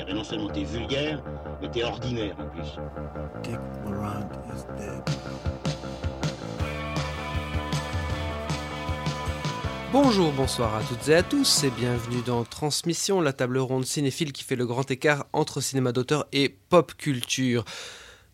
Eh 0.00 0.04
ben 0.04 0.14
non 0.14 0.24
seulement 0.24 0.48
t'es 0.48 0.64
vulgaire, 0.64 1.22
mais 1.60 1.70
t'es 1.70 1.82
ordinaire 1.82 2.36
en 2.38 2.46
plus. 2.48 2.76
Dick 3.42 3.58
Laurent 3.86 4.28
is 4.52 4.64
dead. 4.76 5.02
Bonjour, 9.92 10.32
bonsoir 10.32 10.74
à 10.74 10.82
toutes 10.82 11.08
et 11.08 11.14
à 11.14 11.22
tous 11.22 11.62
et 11.62 11.70
bienvenue 11.70 12.20
dans 12.26 12.42
Transmission, 12.44 13.20
la 13.20 13.32
table 13.32 13.58
ronde 13.58 13.86
cinéphile 13.86 14.32
qui 14.32 14.42
fait 14.42 14.56
le 14.56 14.66
grand 14.66 14.90
écart 14.90 15.26
entre 15.32 15.60
cinéma 15.60 15.92
d'auteur 15.92 16.26
et 16.32 16.48
pop 16.48 16.94
culture. 16.96 17.64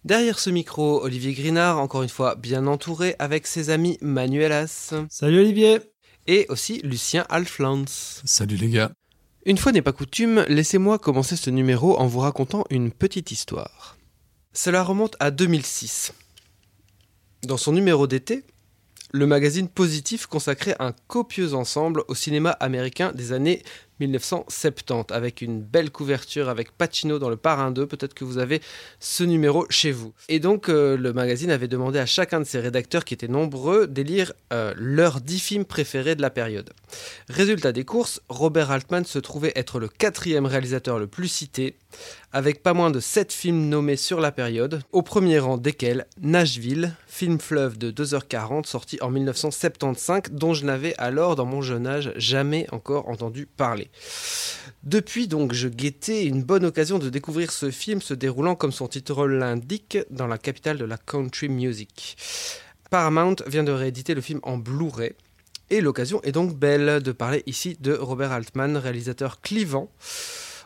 Derrière 0.05 0.39
ce 0.39 0.49
micro, 0.49 1.03
Olivier 1.03 1.35
Grinard, 1.35 1.79
encore 1.79 2.03
une 2.03 2.09
fois 2.09 2.35
bien 2.35 2.67
entouré 2.67 3.17
avec 3.19 3.47
ses 3.47 3.69
amis 3.69 3.99
Manuelas 4.01 4.95
Salut 5.11 5.41
Olivier 5.41 5.79
et 6.27 6.47
aussi 6.49 6.81
Lucien 6.83 7.27
Alflans. 7.29 7.85
Salut 8.25 8.57
les 8.57 8.71
gars. 8.71 8.93
Une 9.45 9.59
fois 9.59 9.73
n'est 9.73 9.83
pas 9.83 9.93
coutume, 9.93 10.47
laissez-moi 10.49 10.99
commencer 10.99 11.37
ce 11.37 11.51
numéro 11.51 11.99
en 11.99 12.07
vous 12.07 12.21
racontant 12.21 12.65
une 12.71 12.93
petite 12.93 13.31
histoire. 13.31 13.99
Cela 14.55 14.83
remonte 14.83 15.17
à 15.21 15.31
2006. 15.31 16.15
Dans 17.43 17.59
son 17.59 17.73
numéro 17.73 18.07
d'été, 18.07 18.45
le 19.13 19.27
magazine 19.27 19.69
Positif 19.69 20.25
consacrait 20.25 20.77
un 20.79 20.93
copieux 21.09 21.53
ensemble 21.53 22.05
au 22.09 22.15
cinéma 22.15 22.53
américain 22.53 23.13
des 23.13 23.33
années 23.33 23.63
1970, 24.01 25.13
avec 25.15 25.43
une 25.43 25.61
belle 25.61 25.91
couverture 25.91 26.49
avec 26.49 26.73
Pacino 26.73 27.19
dans 27.19 27.31
le 27.31 27.37
Parrain 27.37 27.71
2. 27.71 27.87
Peut-être 27.87 28.15
que 28.15 28.25
vous 28.25 28.39
avez 28.39 28.61
ce 28.99 29.25
numéro 29.25 29.67
chez 29.71 29.93
vous. 29.93 30.13
Et 30.29 30.41
donc, 30.41 30.69
euh, 30.69 30.97
le 30.97 31.13
magazine 31.13 31.51
avait 31.51 31.69
demandé 31.69 31.99
à 31.99 32.07
chacun 32.07 32.41
de 32.41 32.45
ses 32.45 32.61
rédacteurs, 32.61 33.05
qui 33.05 33.15
étaient 33.15 33.29
nombreux, 33.29 33.87
d'élire 33.87 34.33
euh, 34.53 34.73
leurs 34.77 35.21
10 35.21 35.39
films 35.39 35.65
préférés 35.65 36.15
de 36.15 36.23
la 36.23 36.31
période. 36.31 36.71
Résultat 37.29 37.73
des 37.73 37.85
courses, 37.85 38.21
Robert 38.29 38.71
Altman 38.71 39.05
se 39.05 39.19
trouvait 39.19 39.53
être 39.55 39.79
le 39.79 39.89
quatrième 39.89 40.47
réalisateur 40.47 40.99
le 40.99 41.07
plus 41.07 41.29
cité, 41.29 41.77
avec 42.33 42.63
pas 42.63 42.75
moins 42.75 42.91
de 42.91 43.01
7 43.01 43.33
films 43.33 43.69
nommés 43.69 43.97
sur 43.97 44.21
la 44.21 44.33
période, 44.33 44.83
au 44.93 45.03
premier 45.03 45.39
rang 45.39 45.59
desquels 45.59 46.07
Nashville, 46.21 46.95
film 47.07 47.41
fleuve 47.41 47.79
de 47.79 47.91
2h40 47.91 48.67
sorti 48.67 48.99
en 49.01 49.11
1975, 49.11 50.23
dont 50.33 50.55
je 50.55 50.65
n'avais 50.65 50.95
alors 50.99 51.37
dans 51.37 51.47
mon 51.47 51.63
jeune 51.63 51.87
âge 51.87 52.13
jamais 52.17 52.67
encore 52.73 53.09
entendu 53.09 53.47
parler. 53.47 53.90
Depuis 54.83 55.29
donc, 55.29 55.53
je 55.53 55.69
guettais 55.69 56.25
une 56.25 56.43
bonne 56.43 56.65
occasion 56.65 56.99
de 56.99 57.11
découvrir 57.11 57.53
ce 57.53 57.71
film 57.71 58.01
se 58.01 58.15
déroulant 58.15 58.55
comme 58.55 58.73
son 58.73 58.89
titre 58.89 59.27
l'indique 59.27 59.99
dans 60.11 60.27
la 60.27 60.39
capitale 60.39 60.79
de 60.79 60.85
la 60.85 60.97
country 60.97 61.49
music. 61.49 62.17
Paramount 62.91 63.37
vient 63.47 63.63
de 63.63 63.73
rééditer 63.73 64.15
le 64.15 64.21
film 64.21 64.41
en 64.43 64.57
Blu-ray. 64.57 65.13
Et 65.71 65.81
l'occasion 65.81 66.21
est 66.23 66.33
donc 66.33 66.59
belle 66.59 67.01
de 67.01 67.13
parler 67.13 67.45
ici 67.47 67.77
de 67.79 67.93
Robert 67.93 68.33
Altman, 68.33 68.77
réalisateur 68.77 69.41
clivant, 69.41 69.89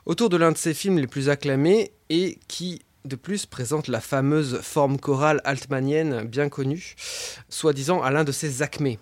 autour 0.07 0.31
de 0.31 0.39
l'un 0.39 0.53
de 0.53 0.57
ses 0.57 0.73
films 0.73 0.99
les 0.99 1.07
plus 1.07 1.29
acclamés 1.29 1.93
et 2.09 2.39
qui, 2.49 2.81
de 3.05 3.17
plus, 3.17 3.45
présente 3.45 3.89
la 3.89 4.01
fameuse 4.01 4.61
forme 4.63 4.99
chorale 4.99 5.43
altmanienne 5.45 6.25
bien 6.25 6.49
connue, 6.49 6.95
soi-disant 7.51 8.03
à 8.03 8.11
l'un 8.11 8.25
de 8.25 8.33
ses 8.33 8.63
acmés. 8.63 8.99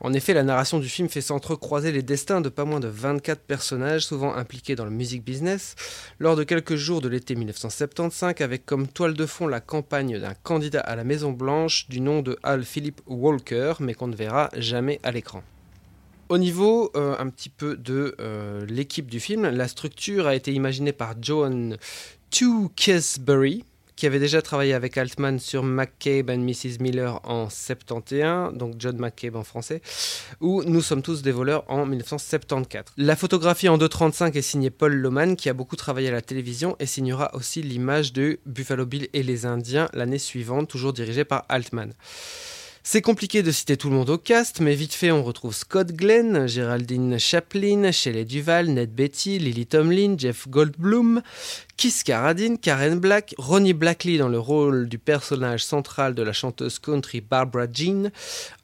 En 0.00 0.12
effet, 0.12 0.34
la 0.34 0.42
narration 0.42 0.78
du 0.78 0.88
film 0.88 1.08
fait 1.08 1.20
s'entrecroiser 1.20 1.92
les 1.92 2.02
destins 2.02 2.40
de 2.40 2.48
pas 2.48 2.64
moins 2.64 2.80
de 2.80 2.88
24 2.88 3.40
personnages, 3.40 4.06
souvent 4.06 4.34
impliqués 4.34 4.76
dans 4.76 4.84
le 4.84 4.90
music 4.90 5.24
business, 5.24 5.74
lors 6.18 6.36
de 6.36 6.44
quelques 6.44 6.76
jours 6.76 7.00
de 7.00 7.08
l'été 7.08 7.34
1975, 7.34 8.34
avec 8.40 8.66
comme 8.66 8.88
toile 8.88 9.14
de 9.14 9.26
fond 9.26 9.46
la 9.46 9.60
campagne 9.60 10.18
d'un 10.18 10.34
candidat 10.34 10.80
à 10.80 10.96
la 10.96 11.04
Maison 11.04 11.32
Blanche 11.32 11.88
du 11.88 12.00
nom 12.00 12.22
de 12.22 12.38
Al 12.42 12.64
Philip 12.64 13.00
Walker, 13.06 13.74
mais 13.80 13.94
qu'on 13.94 14.08
ne 14.08 14.16
verra 14.16 14.50
jamais 14.56 15.00
à 15.02 15.10
l'écran. 15.10 15.42
Au 16.28 16.36
niveau 16.36 16.90
euh, 16.94 17.16
un 17.18 17.30
petit 17.30 17.48
peu 17.48 17.76
de 17.76 18.14
euh, 18.20 18.66
l'équipe 18.66 19.08
du 19.08 19.18
film, 19.18 19.48
la 19.48 19.66
structure 19.66 20.26
a 20.26 20.34
été 20.34 20.52
imaginée 20.52 20.92
par 20.92 21.14
Joan 21.20 21.78
Tewkesbury, 22.30 23.64
qui 23.98 24.06
avait 24.06 24.20
déjà 24.20 24.40
travaillé 24.42 24.74
avec 24.74 24.96
Altman 24.96 25.40
sur 25.40 25.64
McCabe 25.64 26.30
and 26.30 26.38
Mrs. 26.38 26.78
Miller 26.78 27.20
en 27.24 27.50
71, 27.50 28.56
donc 28.56 28.76
John 28.78 28.96
McCabe 28.96 29.34
en 29.34 29.42
français, 29.42 29.82
ou 30.40 30.62
Nous 30.62 30.82
sommes 30.82 31.02
tous 31.02 31.20
des 31.20 31.32
voleurs 31.32 31.64
en 31.68 31.84
1974. 31.84 32.92
La 32.96 33.16
photographie 33.16 33.68
en 33.68 33.76
2.35 33.76 34.36
est 34.36 34.42
signée 34.42 34.70
Paul 34.70 34.94
Loman, 34.94 35.34
qui 35.34 35.48
a 35.48 35.52
beaucoup 35.52 35.74
travaillé 35.74 36.06
à 36.06 36.12
la 36.12 36.22
télévision 36.22 36.76
et 36.78 36.86
signera 36.86 37.34
aussi 37.34 37.60
l'image 37.60 38.12
de 38.12 38.38
Buffalo 38.46 38.86
Bill 38.86 39.08
et 39.14 39.24
les 39.24 39.46
Indiens 39.46 39.88
l'année 39.92 40.18
suivante, 40.18 40.68
toujours 40.68 40.92
dirigée 40.92 41.24
par 41.24 41.44
Altman. 41.48 41.92
C'est 42.90 43.02
compliqué 43.02 43.42
de 43.42 43.50
citer 43.50 43.76
tout 43.76 43.90
le 43.90 43.96
monde 43.96 44.08
au 44.08 44.16
cast, 44.16 44.60
mais 44.60 44.74
vite 44.74 44.94
fait 44.94 45.10
on 45.10 45.22
retrouve 45.22 45.54
Scott 45.54 45.92
Glenn, 45.92 46.46
Géraldine 46.46 47.18
Chaplin, 47.18 47.92
Shelley 47.92 48.24
Duval, 48.24 48.68
Ned 48.68 48.94
Betty, 48.94 49.38
Lily 49.38 49.66
Tomlin, 49.66 50.14
Jeff 50.16 50.48
Goldblum, 50.48 51.20
Kiss 51.76 52.02
Carradine, 52.02 52.56
Karen 52.56 52.98
Black, 52.98 53.34
Ronnie 53.36 53.74
Blackley 53.74 54.16
dans 54.16 54.30
le 54.30 54.38
rôle 54.38 54.88
du 54.88 54.98
personnage 54.98 55.62
central 55.62 56.14
de 56.14 56.22
la 56.22 56.32
chanteuse 56.32 56.78
country 56.78 57.20
Barbara 57.20 57.66
Jean, 57.70 58.10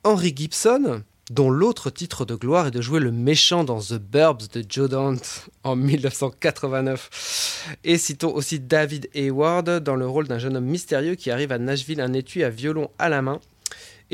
Henry 0.05 0.33
Gibson, 0.35 1.03
dont 1.31 1.51
l'autre 1.51 1.91
titre 1.91 2.25
de 2.25 2.35
gloire 2.35 2.69
est 2.69 2.71
de 2.71 2.81
jouer 2.81 3.01
le 3.01 3.13
méchant 3.13 3.63
dans 3.63 3.81
The 3.81 3.99
Burbs 3.99 4.49
de 4.55 4.65
Joe 4.67 4.89
Dante 4.89 5.51
en 5.65 5.77
1989. 5.77 7.77
Et 7.85 7.99
citons 7.99 8.33
aussi 8.33 8.59
David 8.59 9.11
Hayward 9.15 9.81
dans 9.81 9.97
le 9.97 10.09
rôle 10.09 10.29
d'un 10.29 10.39
jeune 10.39 10.57
homme 10.57 10.65
mystérieux 10.65 11.15
qui 11.15 11.31
arrive 11.31 11.53
à 11.53 11.59
Nashville 11.59 12.01
un 12.01 12.15
étui 12.15 12.43
à 12.43 12.49
violon 12.49 12.89
à 12.99 13.11
la 13.11 13.21
main 13.21 13.39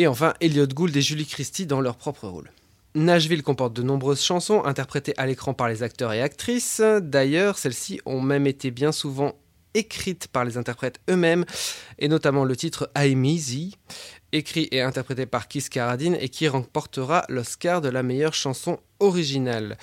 et 0.00 0.06
enfin 0.06 0.33
Elliot 0.41 0.66
Gould 0.66 0.97
et 0.97 1.03
Julie 1.03 1.27
Christie 1.27 1.66
dans 1.66 1.83
leur 1.83 1.97
propre 1.97 2.27
rôle. 2.27 2.50
Nashville 2.94 3.43
comporte 3.43 3.75
de 3.75 3.83
nombreuses 3.83 4.22
chansons 4.22 4.65
interprétées 4.65 5.12
à 5.19 5.27
l'écran 5.27 5.53
par 5.53 5.69
les 5.69 5.83
acteurs 5.83 6.15
et 6.15 6.22
actrices. 6.22 6.81
D'ailleurs, 7.03 7.59
celles-ci 7.59 8.00
ont 8.06 8.22
même 8.22 8.47
été 8.47 8.71
bien 8.71 8.93
souvent 8.93 9.34
écrites 9.75 10.27
par 10.28 10.47
les 10.47 10.56
interprètes 10.56 11.00
eux-mêmes, 11.10 11.44
et 11.99 12.09
notamment 12.09 12.44
le 12.44 12.56
titre 12.56 12.91
I'm 12.97 13.25
Easy, 13.25 13.77
écrit 14.33 14.69
et 14.72 14.81
interprété 14.81 15.27
par 15.27 15.49
Kiss 15.49 15.69
Carradine 15.69 16.16
et 16.19 16.31
qui 16.31 16.49
remportera 16.49 17.25
l'Oscar 17.28 17.83
de 17.83 17.91
la 17.91 18.03
meilleure 18.03 18.34
chanson 18.34 18.81
originale. 19.00 19.77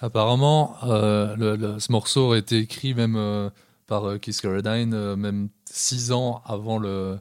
Apparemment, 0.00 0.76
euh, 0.84 1.78
ce 1.78 1.92
morceau 1.92 2.22
aurait 2.22 2.38
été 2.38 2.56
écrit 2.56 2.94
même 2.94 3.16
euh, 3.16 3.50
par 3.86 4.06
euh, 4.06 4.18
Keith 4.18 4.40
Carradine, 4.40 4.94
euh, 4.94 5.14
même 5.14 5.50
six 5.66 6.10
ans 6.10 6.42
avant 6.46 6.78
le 6.78 7.20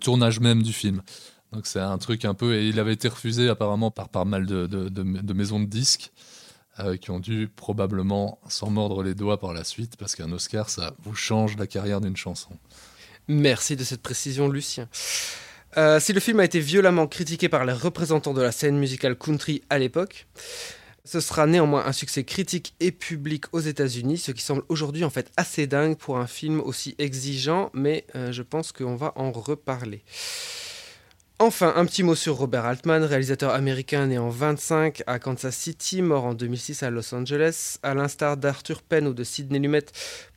tournage 0.00 0.40
même 0.40 0.62
du 0.62 0.72
film. 0.72 1.02
Donc 1.52 1.66
c'est 1.66 1.80
un 1.80 1.98
truc 1.98 2.24
un 2.24 2.34
peu... 2.34 2.54
Et 2.54 2.68
il 2.68 2.80
avait 2.80 2.94
été 2.94 3.08
refusé 3.08 3.48
apparemment 3.48 3.90
par 3.90 4.08
pas 4.08 4.24
mal 4.24 4.46
de, 4.46 4.66
de- 4.66 5.32
maisons 5.34 5.60
de 5.60 5.66
disques 5.66 6.12
euh, 6.80 6.96
qui 6.96 7.10
ont 7.10 7.20
dû 7.20 7.48
probablement 7.54 8.38
s'en 8.48 8.70
mordre 8.70 9.02
les 9.02 9.14
doigts 9.14 9.38
par 9.38 9.52
la 9.52 9.64
suite 9.64 9.96
parce 9.96 10.14
qu'un 10.14 10.32
Oscar, 10.32 10.70
ça 10.70 10.94
vous 11.02 11.14
change 11.14 11.56
la 11.56 11.66
carrière 11.66 12.00
d'une 12.00 12.16
chanson. 12.16 12.50
Merci 13.28 13.76
de 13.76 13.84
cette 13.84 14.02
précision, 14.02 14.48
Lucien. 14.48 14.88
Euh, 15.76 16.00
si 16.00 16.12
le 16.12 16.20
film 16.20 16.40
a 16.40 16.44
été 16.44 16.60
violemment 16.60 17.06
critiqué 17.06 17.48
par 17.48 17.64
les 17.64 17.72
représentants 17.72 18.34
de 18.34 18.42
la 18.42 18.52
scène 18.52 18.78
musicale 18.78 19.16
country 19.16 19.62
à 19.70 19.78
l'époque, 19.78 20.26
ce 21.04 21.20
sera 21.20 21.46
néanmoins 21.46 21.84
un 21.86 21.92
succès 21.92 22.24
critique 22.24 22.74
et 22.78 22.92
public 22.92 23.44
aux 23.52 23.60
États-Unis, 23.60 24.18
ce 24.18 24.32
qui 24.32 24.42
semble 24.42 24.62
aujourd'hui 24.68 25.04
en 25.04 25.10
fait 25.10 25.32
assez 25.36 25.66
dingue 25.66 25.96
pour 25.96 26.18
un 26.18 26.26
film 26.26 26.60
aussi 26.60 26.94
exigeant, 26.98 27.70
mais 27.74 28.06
euh, 28.14 28.32
je 28.32 28.42
pense 28.42 28.70
qu'on 28.72 28.96
va 28.96 29.12
en 29.16 29.32
reparler. 29.32 30.04
Enfin, 31.44 31.72
un 31.74 31.86
petit 31.86 32.04
mot 32.04 32.14
sur 32.14 32.36
Robert 32.36 32.66
Altman, 32.66 33.02
réalisateur 33.02 33.52
américain 33.52 34.06
né 34.06 34.16
en 34.16 34.28
25 34.28 35.02
à 35.08 35.18
Kansas 35.18 35.56
City, 35.56 36.00
mort 36.00 36.24
en 36.24 36.34
2006 36.34 36.84
à 36.84 36.90
Los 36.90 37.12
Angeles. 37.12 37.78
À 37.82 37.94
l'instar 37.94 38.36
d'Arthur 38.36 38.80
Penn 38.80 39.08
ou 39.08 39.12
de 39.12 39.24
Sidney 39.24 39.58
Lumet, 39.58 39.86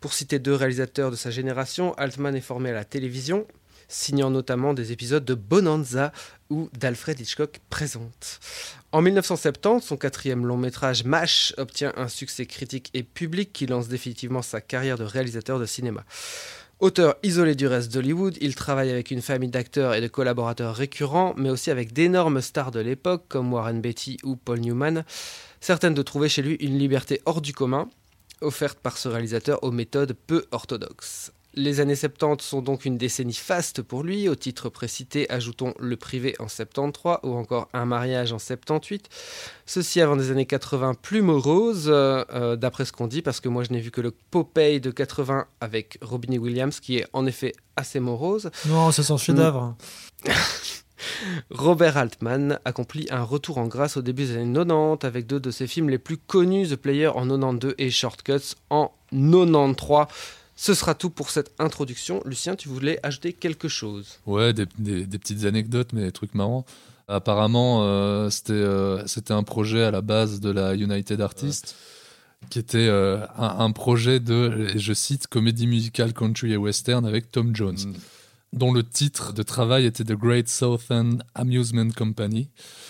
pour 0.02 0.14
citer 0.14 0.40
deux 0.40 0.56
réalisateurs 0.56 1.12
de 1.12 1.16
sa 1.16 1.30
génération, 1.30 1.94
Altman 2.00 2.36
est 2.36 2.42
formé 2.42 2.72
à 2.72 2.74
la 2.74 2.86
télévision, 2.86 3.46
signant 3.88 4.32
notamment 4.32 4.74
des 4.74 4.92
épisodes 4.92 5.24
de 5.24 5.36
Bonanza 5.36 6.12
ou 6.50 6.72
d'Alfred 6.74 7.20
Hitchcock 7.20 7.60
présente. 7.70 8.40
En 8.92 9.04
1970, 9.04 9.86
son 9.86 9.98
quatrième 9.98 10.44
long 10.48 10.58
métrage 10.58 11.04
MASH 11.04 11.54
obtient 11.58 11.94
un 11.98 12.08
succès 12.08 12.48
critique 12.48 12.90
et 12.96 13.04
public 13.04 13.54
qui 13.54 13.68
lance 13.68 13.90
définitivement 13.90 14.42
sa 14.42 14.60
carrière 14.60 14.98
de 14.98 15.04
réalisateur 15.04 15.60
de 15.60 15.68
cinéma. 15.68 16.04
Auteur 16.86 17.16
isolé 17.24 17.56
du 17.56 17.66
reste 17.66 17.92
d'Hollywood, 17.92 18.38
il 18.42 18.54
travaille 18.54 18.92
avec 18.92 19.10
une 19.10 19.24
famille 19.24 19.50
d'acteurs 19.50 19.96
et 19.96 20.02
de 20.02 20.08
collaborateurs 20.08 20.76
récurrents, 20.76 21.34
mais 21.36 21.50
aussi 21.50 21.72
avec 21.72 21.94
d'énormes 21.94 22.42
stars 22.42 22.70
de 22.70 22.80
l'époque 22.80 23.24
comme 23.28 23.52
Warren 23.52 23.82
Beatty 23.82 24.18
ou 24.24 24.36
Paul 24.36 24.60
Newman, 24.60 25.04
certaines 25.60 25.96
de 25.96 26.04
trouver 26.04 26.30
chez 26.30 26.44
lui 26.44 26.54
une 26.60 26.78
liberté 26.78 27.24
hors 27.26 27.42
du 27.42 27.54
commun, 27.54 27.90
offerte 28.40 28.78
par 28.78 29.00
ce 29.00 29.10
réalisateur 29.10 29.64
aux 29.64 29.72
méthodes 29.72 30.16
peu 30.28 30.46
orthodoxes. 30.52 31.32
Les 31.58 31.80
années 31.80 31.96
70 31.96 32.44
sont 32.44 32.62
donc 32.62 32.84
une 32.84 32.98
décennie 32.98 33.34
faste 33.34 33.82
pour 33.82 34.04
lui. 34.04 34.28
Au 34.28 34.36
titre 34.36 34.68
précité, 34.68 35.30
ajoutons 35.32 35.74
Le 35.80 35.96
Privé 35.96 36.36
en 36.40 36.50
73 36.50 37.20
ou 37.24 37.34
encore 37.34 37.70
Un 37.74 37.86
mariage 37.86 38.34
en 38.34 38.40
78. 38.40 39.08
Ceci 39.66 40.02
avant 40.02 40.18
des 40.18 40.32
années 40.32 40.46
80 40.46 40.96
plus 40.96 41.22
moroses, 41.22 41.88
euh, 41.88 42.26
euh, 42.34 42.56
d'après 42.58 42.84
ce 42.84 42.92
qu'on 42.92 43.08
dit, 43.08 43.22
parce 43.22 43.40
que 43.40 43.48
moi 43.48 43.64
je 43.64 43.72
n'ai 43.72 43.80
vu 43.80 43.90
que 43.90 44.02
le 44.02 44.12
Popeye 44.12 44.82
de 44.82 44.92
80 44.92 45.46
avec 45.62 45.98
Robin 46.02 46.38
Williams, 46.38 46.82
qui 46.82 46.98
est 46.98 47.08
en 47.14 47.26
effet 47.26 47.54
assez 47.78 48.02
morose. 48.02 48.52
Non, 48.68 48.92
c'est 48.92 49.04
son 49.04 49.18
chef-d'œuvre. 49.18 49.76
Robert 51.52 51.96
Altman 51.98 52.60
accomplit 52.66 53.08
un 53.12 53.24
retour 53.24 53.60
en 53.60 53.68
grâce 53.68 53.96
au 53.96 54.02
début 54.02 54.26
des 54.26 54.38
années 54.38 54.54
90 54.54 55.06
avec 55.06 55.26
deux 55.26 55.40
de 55.40 55.52
ses 55.52 55.68
films 55.68 55.90
les 55.90 56.00
plus 56.00 56.18
connus, 56.18 56.68
The 56.68 56.76
Player 56.76 57.08
en 57.08 57.28
92 57.28 57.76
et 57.78 57.90
Shortcuts 57.92 58.56
en 58.70 58.92
93. 59.12 60.08
Ce 60.56 60.74
sera 60.74 60.96
tout 60.96 61.10
pour 61.10 61.30
cette 61.32 61.52
introduction. 61.60 62.22
Lucien, 62.26 62.56
tu 62.56 62.70
voulais 62.70 63.00
ajouter 63.04 63.34
quelque 63.34 63.68
chose 63.68 64.20
Ouais, 64.26 64.54
des, 64.54 64.66
des- 64.78 65.06
des 65.06 65.20
petites 65.20 65.44
anecdotes, 65.46 65.92
mais 65.94 66.02
des 66.02 66.12
trucs 66.12 66.34
marrants. 66.34 66.66
Apparemment, 67.08 67.84
euh, 67.84 68.30
c'était 68.30 68.54
euh, 68.54 69.06
c'était 69.06 69.34
un 69.34 69.44
projet 69.44 69.84
à 69.84 69.92
la 69.92 70.02
base 70.02 70.40
de 70.40 70.50
la 70.50 70.74
United 70.76 71.22
Artists, 71.22 71.76
qui 72.50 72.58
était 72.60 72.88
euh, 72.88 73.26
un, 73.38 73.60
un 73.60 73.72
projet 73.72 74.20
de, 74.20 74.70
je 74.76 74.94
cite, 74.94 75.28
comédie 75.28 75.68
musicale 75.68 76.14
country 76.14 76.54
et 76.54 76.58
western 76.58 77.06
avec 77.06 77.32
Tom 77.32 77.56
Jones, 77.56 77.78
Mm. 77.86 77.94
dont 78.54 78.72
le 78.74 78.84
titre 78.84 79.34
de 79.34 79.44
travail 79.44 79.86
était 79.86 80.04
The 80.06 80.14
Great 80.14 80.48
Southern 80.50 81.22
Amusement 81.36 81.90
Company. 81.96 82.48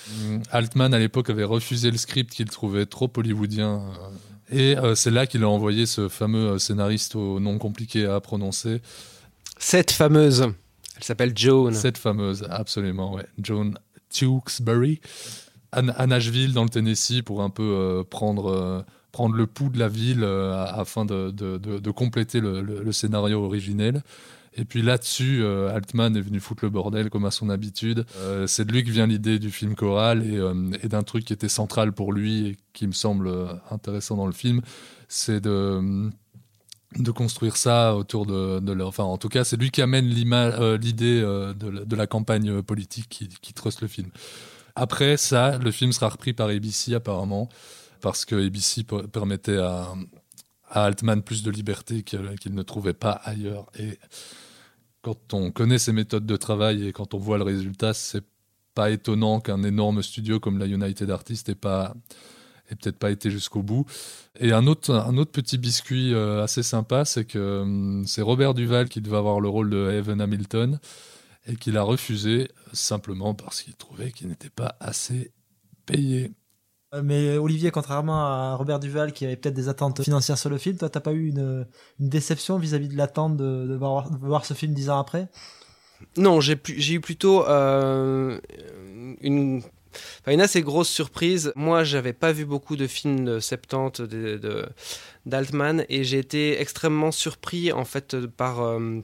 Mm. 0.09 0.37
Altman, 0.51 0.93
à 0.93 0.99
l'époque, 0.99 1.29
avait 1.29 1.43
refusé 1.43 1.89
le 1.91 1.97
script 1.97 2.31
qu'il 2.35 2.49
trouvait 2.49 2.85
trop 2.85 3.11
hollywoodien. 3.17 3.81
Et 4.51 4.77
euh, 4.77 4.95
c'est 4.95 5.11
là 5.11 5.25
qu'il 5.27 5.43
a 5.43 5.49
envoyé 5.49 5.85
ce 5.85 6.07
fameux 6.09 6.51
euh, 6.51 6.57
scénariste 6.59 7.15
au 7.15 7.39
nom 7.39 7.57
compliqué 7.57 8.05
à 8.05 8.19
prononcer, 8.19 8.81
Cette 9.57 9.91
fameuse, 9.91 10.49
elle 10.97 11.03
s'appelle 11.03 11.33
Joan. 11.35 11.73
Cette 11.73 11.97
fameuse, 11.97 12.45
absolument, 12.49 13.13
ouais. 13.15 13.25
Joan 13.41 13.77
Tewksbury, 14.09 14.99
à, 15.71 15.79
à 15.79 16.07
Nashville, 16.07 16.53
dans 16.53 16.63
le 16.63 16.69
Tennessee, 16.69 17.21
pour 17.23 17.41
un 17.41 17.49
peu 17.49 17.63
euh, 17.63 18.03
prendre, 18.03 18.51
euh, 18.51 18.81
prendre 19.11 19.35
le 19.35 19.47
pouls 19.47 19.69
de 19.69 19.79
la 19.79 19.87
ville 19.87 20.23
afin 20.23 21.05
de, 21.05 21.31
de- 21.31 21.57
de- 21.57 21.79
de 21.79 21.91
compléter 21.91 22.39
le, 22.39 22.61
le- 22.61 22.83
le 22.83 22.91
scénario 22.91 23.43
originel. 23.43 24.03
Et 24.57 24.63
puis 24.63 24.81
là-dessus, 24.81 25.43
euh, 25.43 25.75
Altman 25.75 26.15
est 26.15 26.21
venu 26.21 26.39
foutre 26.39 26.63
le 26.63 26.69
bordel 26.69 27.09
comme 27.09 27.25
à 27.25 27.31
son 27.31 27.49
habitude. 27.49 28.05
Euh, 28.17 28.47
c'est 28.47 28.63
de 28.63 28.71
lui 28.71 28.83
que 28.85 28.89
vient 28.89 29.05
l'idée 29.05 29.37
du 29.37 29.51
film 29.51 29.75
choral 29.75 30.25
et, 30.25 30.37
euh, 30.37 30.71
et 30.81 30.87
d'un 30.87 31.03
truc 31.03 31.25
qui 31.25 31.33
était 31.33 31.49
central 31.49 31.91
pour 31.91 32.13
lui 32.13 32.47
et 32.47 32.57
qui 32.71 32.87
me 32.87 32.93
semble 32.93 33.29
intéressant 33.69 34.15
dans 34.15 34.27
le 34.27 34.31
film, 34.33 34.61
c'est 35.09 35.41
de 35.41 36.11
construire 37.13 37.57
ça 37.57 37.95
autour 37.95 38.25
de. 38.25 38.81
Enfin, 38.81 39.03
en 39.03 39.17
tout 39.17 39.27
cas, 39.29 39.43
c'est 39.43 39.57
lui 39.57 39.71
qui 39.71 39.81
amène 39.81 40.05
l'idée 40.07 41.21
de, 41.21 41.95
la- 41.95 42.07
campagne 42.07 42.61
politique 42.61 43.09
qui, 43.09 43.27
qui 43.27 43.53
truste 43.53 43.81
le 43.81 43.89
film. 43.89 44.09
Après 44.75 45.17
ça, 45.17 45.57
le 45.57 45.71
film 45.71 45.91
sera 45.91 46.09
repris 46.09 46.31
par 46.33 46.47
ABC 46.49 46.93
apparemment, 46.95 47.49
parce 48.01 48.23
que 48.23 48.35
ABC 48.35 48.83
per- 48.83 49.07
permettait 49.11 49.57
à, 49.57 49.93
à 50.69 50.83
Altman 50.85 51.21
plus 51.21 51.43
de 51.43 51.51
liberté 51.51 52.03
qu'il 52.03 52.53
ne 52.53 52.61
trouvait 52.63 52.93
pas 52.93 53.11
ailleurs. 53.23 53.65
Et 53.77 53.97
quand 55.05 55.35
on 55.35 55.51
connaît 55.51 55.77
ses 55.77 55.93
méthodes 55.93 56.25
de 56.25 56.35
travail 56.35 56.87
et 56.87 56.91
quand 56.91 57.13
on 57.13 57.19
voit 57.19 57.37
le 57.37 57.43
résultat, 57.43 57.93
c'est 57.93 58.23
pas 58.73 58.89
étonnant 58.89 59.39
qu'un 59.39 59.61
énorme 59.61 60.01
studio 60.01 60.39
comme 60.39 60.57
la 60.57 60.65
United 60.65 61.11
Artists 61.11 61.47
ait 61.47 61.53
pas 61.53 61.93
peut-être 62.69 62.97
pas 62.97 63.11
été 63.11 63.29
jusqu'au 63.29 63.61
bout. 63.61 63.85
Et 64.39 64.51
un 64.51 64.65
autre, 64.65 64.95
un 64.95 65.15
autre 65.17 65.31
petit 65.31 65.59
biscuit 65.59 66.11
euh, 66.15 66.41
assez 66.43 66.63
sympa, 66.63 67.05
c'est 67.05 67.25
que 67.25 67.61
hum, 67.61 68.07
c'est 68.07 68.23
Robert 68.23 68.55
Duval 68.55 68.89
qui 68.89 68.99
devait 68.99 69.17
avoir 69.17 69.39
le 69.39 69.47
rôle 69.47 69.69
de 69.69 69.91
Evan 69.91 70.19
Hamilton 70.19 70.79
et 71.45 71.55
qu'il 71.55 71.77
a 71.77 71.83
refusé 71.83 72.49
simplement 72.73 73.35
parce 73.35 73.61
qu'il 73.61 73.75
trouvait 73.75 74.11
qu'il 74.11 74.27
n'était 74.29 74.49
pas 74.49 74.75
assez 74.79 75.31
payé. 75.85 76.31
Euh, 76.95 77.01
Mais 77.03 77.37
Olivier, 77.37 77.71
contrairement 77.71 78.25
à 78.25 78.55
Robert 78.55 78.79
Duval 78.79 79.13
qui 79.13 79.25
avait 79.25 79.35
peut-être 79.35 79.53
des 79.53 79.69
attentes 79.69 80.03
financières 80.03 80.37
sur 80.37 80.49
le 80.49 80.57
film, 80.57 80.77
toi, 80.77 80.89
t'as 80.89 80.99
pas 80.99 81.13
eu 81.13 81.29
une, 81.29 81.65
déception 81.99 82.57
vis-à-vis 82.57 82.89
de 82.89 82.97
l'attente 82.97 83.37
de, 83.37 83.75
voir, 83.75 84.45
ce 84.45 84.53
film 84.53 84.73
dix 84.73 84.89
ans 84.89 84.99
après? 84.99 85.27
Non, 86.17 86.41
j'ai 86.41 86.57
eu 86.93 86.99
plutôt 86.99 87.47
euh, 87.47 88.39
une, 89.21 89.61
assez 90.25 90.61
grosse 90.61 90.89
surprise. 90.89 91.51
Moi, 91.55 91.83
j'avais 91.83 92.13
pas 92.13 92.31
vu 92.31 92.45
beaucoup 92.45 92.75
de 92.75 92.87
films 92.87 93.25
de 93.25 93.39
70 93.39 94.01
de, 94.01 94.37
de- 94.37 94.65
d'Altman 95.25 95.85
et 95.89 96.03
j'ai 96.03 96.19
été 96.19 96.59
extrêmement 96.61 97.11
surpris 97.11 97.71
en 97.71 97.85
fait 97.85 98.25
par 98.27 98.61
euh, 98.61 98.99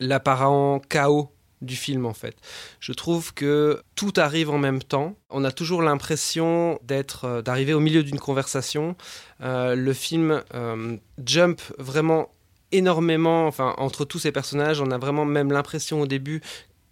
l'apparent 0.00 0.80
chaos 0.88 1.30
du 1.62 1.76
film 1.76 2.06
en 2.06 2.14
fait. 2.14 2.36
Je 2.80 2.92
trouve 2.92 3.34
que 3.34 3.82
tout 3.94 4.12
arrive 4.16 4.50
en 4.50 4.58
même 4.58 4.82
temps. 4.82 5.16
On 5.30 5.44
a 5.44 5.52
toujours 5.52 5.82
l'impression 5.82 6.78
d'être, 6.82 7.24
euh, 7.24 7.42
d'arriver 7.42 7.74
au 7.74 7.80
milieu 7.80 8.02
d'une 8.02 8.18
conversation. 8.18 8.96
Euh, 9.40 9.74
le 9.74 9.92
film 9.92 10.42
euh, 10.54 10.96
jump 11.24 11.60
vraiment 11.78 12.32
énormément, 12.72 13.46
enfin 13.46 13.74
entre 13.78 14.04
tous 14.04 14.18
ces 14.18 14.32
personnages, 14.32 14.80
on 14.80 14.90
a 14.90 14.98
vraiment 14.98 15.24
même 15.24 15.52
l'impression 15.52 16.00
au 16.00 16.06
début 16.06 16.42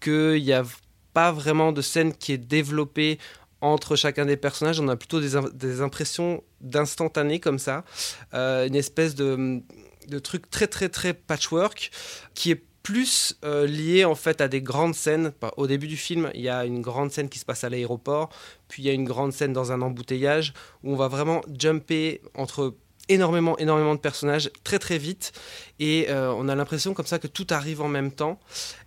qu'il 0.01 0.43
n'y 0.43 0.53
a 0.53 0.65
pas 1.13 1.33
vraiment 1.33 1.73
de 1.73 1.83
scène 1.83 2.15
qui 2.15 2.33
est 2.33 2.39
développée 2.39 3.19
entre 3.61 3.97
chacun 3.97 4.27
des 4.27 4.37
personnages. 4.37 4.81
On 4.81 4.89
a 4.89 4.97
plutôt 4.97 5.21
des, 5.21 5.39
des 5.55 5.81
impressions 5.81 6.43
d'instantané 6.61 7.41
comme 7.41 7.59
ça, 7.59 7.85
une 8.33 8.75
espèce 8.75 9.15
de, 9.15 9.63
de 10.09 10.19
truc 10.19 10.51
très 10.51 10.67
très 10.67 10.89
très 10.89 11.15
patchwork 11.15 11.91
qui 12.35 12.51
est 12.51 12.63
plus 12.87 13.37
euh, 13.45 13.67
lié 13.67 14.05
en 14.05 14.15
fait 14.15 14.41
à 14.41 14.47
des 14.47 14.63
grandes 14.63 14.95
scènes. 14.95 15.33
Au 15.57 15.67
début 15.67 15.89
du 15.89 15.97
film, 15.97 16.31
il 16.35 16.43
y 16.43 16.49
a 16.49 16.65
une 16.65 16.83
grande 16.83 17.11
scène 17.11 17.29
qui 17.29 17.41
se 17.41 17.45
passe 17.45 17.65
à 17.65 17.69
l'aéroport, 17.69 18.29
puis 18.69 18.85
il 18.85 18.87
y 18.87 18.89
a 18.89 18.93
une 18.93 19.05
grande 19.05 19.33
scène 19.33 19.53
dans 19.53 19.73
un 19.73 19.83
embouteillage 19.83 20.55
où 20.85 20.93
on 20.93 20.97
va 20.97 21.09
vraiment 21.09 21.41
jumper 21.59 22.21
entre 22.37 22.77
énormément, 23.09 23.59
énormément 23.59 23.97
de 23.97 24.01
personnages 24.01 24.53
très 24.63 24.79
très 24.79 24.99
vite 24.99 25.33
et 25.81 26.07
euh, 26.11 26.33
on 26.33 26.49
a 26.49 26.55
l'impression 26.55 26.95
comme 26.95 27.07
ça 27.07 27.19
que 27.19 27.27
tout 27.27 27.49
arrive 27.51 27.81
en 27.81 27.89
même 27.89 28.13
temps. 28.13 28.39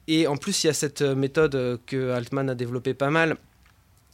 Et 0.07 0.27
en 0.27 0.37
plus, 0.37 0.63
il 0.63 0.67
y 0.67 0.69
a 0.69 0.73
cette 0.73 1.01
euh, 1.01 1.13
méthode 1.13 1.81
que 1.85 2.11
Altman 2.11 2.49
a 2.49 2.55
développée 2.55 2.93
pas 2.93 3.09
mal, 3.09 3.35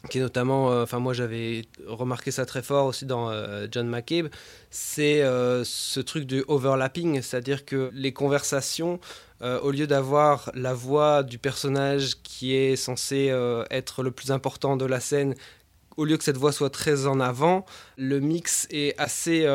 qui 0.09 0.19
est 0.19 0.21
notamment, 0.21 0.71
euh, 0.71 0.83
enfin 0.83 0.99
moi 0.99 1.13
j'avais 1.13 1.63
remarqué 1.87 2.31
ça 2.31 2.45
très 2.45 2.61
fort 2.61 2.85
aussi 2.85 3.05
dans 3.05 3.29
euh, 3.29 3.67
John 3.71 3.87
McCabe, 3.87 4.27
c'est 4.69 5.21
euh, 5.21 5.63
ce 5.63 5.99
truc 5.99 6.25
du 6.25 6.43
overlapping, 6.47 7.21
c'est-à-dire 7.21 7.65
que 7.65 7.89
les 7.93 8.13
conversations, 8.13 8.99
au 9.41 9.69
lieu 9.69 9.85
d'avoir 9.85 10.49
la 10.55 10.73
voix 10.73 11.21
du 11.21 11.37
personnage 11.37 12.15
qui 12.23 12.55
est 12.55 12.75
censé 12.75 13.31
être 13.69 14.01
le 14.01 14.09
plus 14.09 14.31
important 14.31 14.75
de 14.75 14.85
la 14.85 14.99
scène, 14.99 15.35
au 15.97 16.05
lieu 16.05 16.17
que 16.17 16.23
cette 16.23 16.37
voix 16.37 16.51
soit 16.51 16.71
très 16.71 17.05
en 17.05 17.19
avant, 17.19 17.63
le 17.95 18.19
mix 18.19 18.65
est 18.71 18.99
assez, 18.99 19.45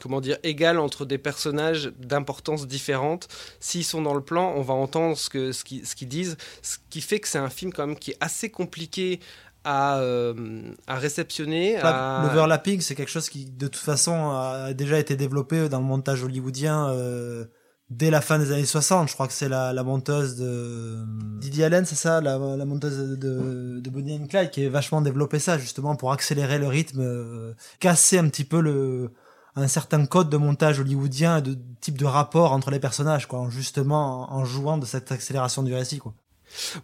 comment 0.00 0.20
dire, 0.20 0.36
égal 0.44 0.78
entre 0.78 1.04
des 1.04 1.18
personnages 1.18 1.90
d'importance 1.98 2.68
différente. 2.68 3.26
S'ils 3.58 3.84
sont 3.84 4.02
dans 4.02 4.14
le 4.14 4.20
plan, 4.20 4.52
on 4.56 4.62
va 4.62 4.74
entendre 4.74 5.16
ce 5.16 5.30
qu'ils 5.30 5.52
ce 5.52 5.96
qu'ils 5.96 6.08
disent, 6.08 6.36
ce 6.62 6.76
qui 6.88 7.00
fait 7.00 7.18
que 7.18 7.26
c'est 7.26 7.38
un 7.38 7.50
film 7.50 7.72
quand 7.72 7.88
même 7.88 7.98
qui 7.98 8.12
est 8.12 8.18
assez 8.20 8.50
compliqué 8.50 9.18
à, 9.64 9.98
euh, 9.98 10.62
à 10.86 10.96
réceptionner. 10.96 11.76
à- 11.76 12.22
L'overlapping, 12.24 12.80
c'est 12.80 12.94
quelque 12.94 13.10
chose 13.10 13.28
qui, 13.28 13.46
de 13.46 13.66
toute 13.68 13.82
façon, 13.82 14.30
a 14.30 14.72
déjà 14.74 14.98
été 14.98 15.16
développé 15.16 15.68
dans 15.68 15.78
le 15.78 15.84
montage 15.84 16.22
hollywoodien 16.24 16.88
euh, 16.90 17.44
dès 17.90 18.10
la 18.10 18.20
fin 18.20 18.38
des 18.38 18.52
années 18.52 18.64
60. 18.64 19.08
Je 19.08 19.14
crois 19.14 19.26
que 19.26 19.32
c'est 19.32 19.48
la, 19.48 19.72
la 19.72 19.82
monteuse 19.82 20.36
de 20.36 20.98
Didi 21.40 21.64
Allen, 21.64 21.84
c'est 21.84 21.94
ça, 21.96 22.20
la, 22.20 22.38
la 22.38 22.64
monteuse 22.64 23.18
de, 23.18 23.80
de, 23.80 23.90
Bonnie 23.90 24.18
and 24.22 24.26
Clyde, 24.26 24.50
qui 24.50 24.64
est 24.64 24.68
vachement 24.68 25.00
développé 25.00 25.38
ça, 25.38 25.58
justement, 25.58 25.96
pour 25.96 26.12
accélérer 26.12 26.58
le 26.58 26.66
rythme, 26.68 27.00
euh, 27.00 27.52
casser 27.80 28.18
un 28.18 28.28
petit 28.28 28.44
peu 28.44 28.60
le 28.60 29.10
un 29.56 29.66
certain 29.66 30.06
code 30.06 30.30
de 30.30 30.36
montage 30.36 30.78
hollywoodien 30.78 31.38
et 31.38 31.42
de 31.42 31.58
type 31.80 31.98
de 31.98 32.04
rapport 32.04 32.52
entre 32.52 32.70
les 32.70 32.78
personnages, 32.78 33.26
quoi, 33.26 33.40
en 33.40 33.50
justement 33.50 34.30
en, 34.32 34.36
en 34.40 34.44
jouant 34.44 34.78
de 34.78 34.86
cette 34.86 35.10
accélération 35.10 35.64
du 35.64 35.74
récit, 35.74 35.98
quoi. 35.98 36.14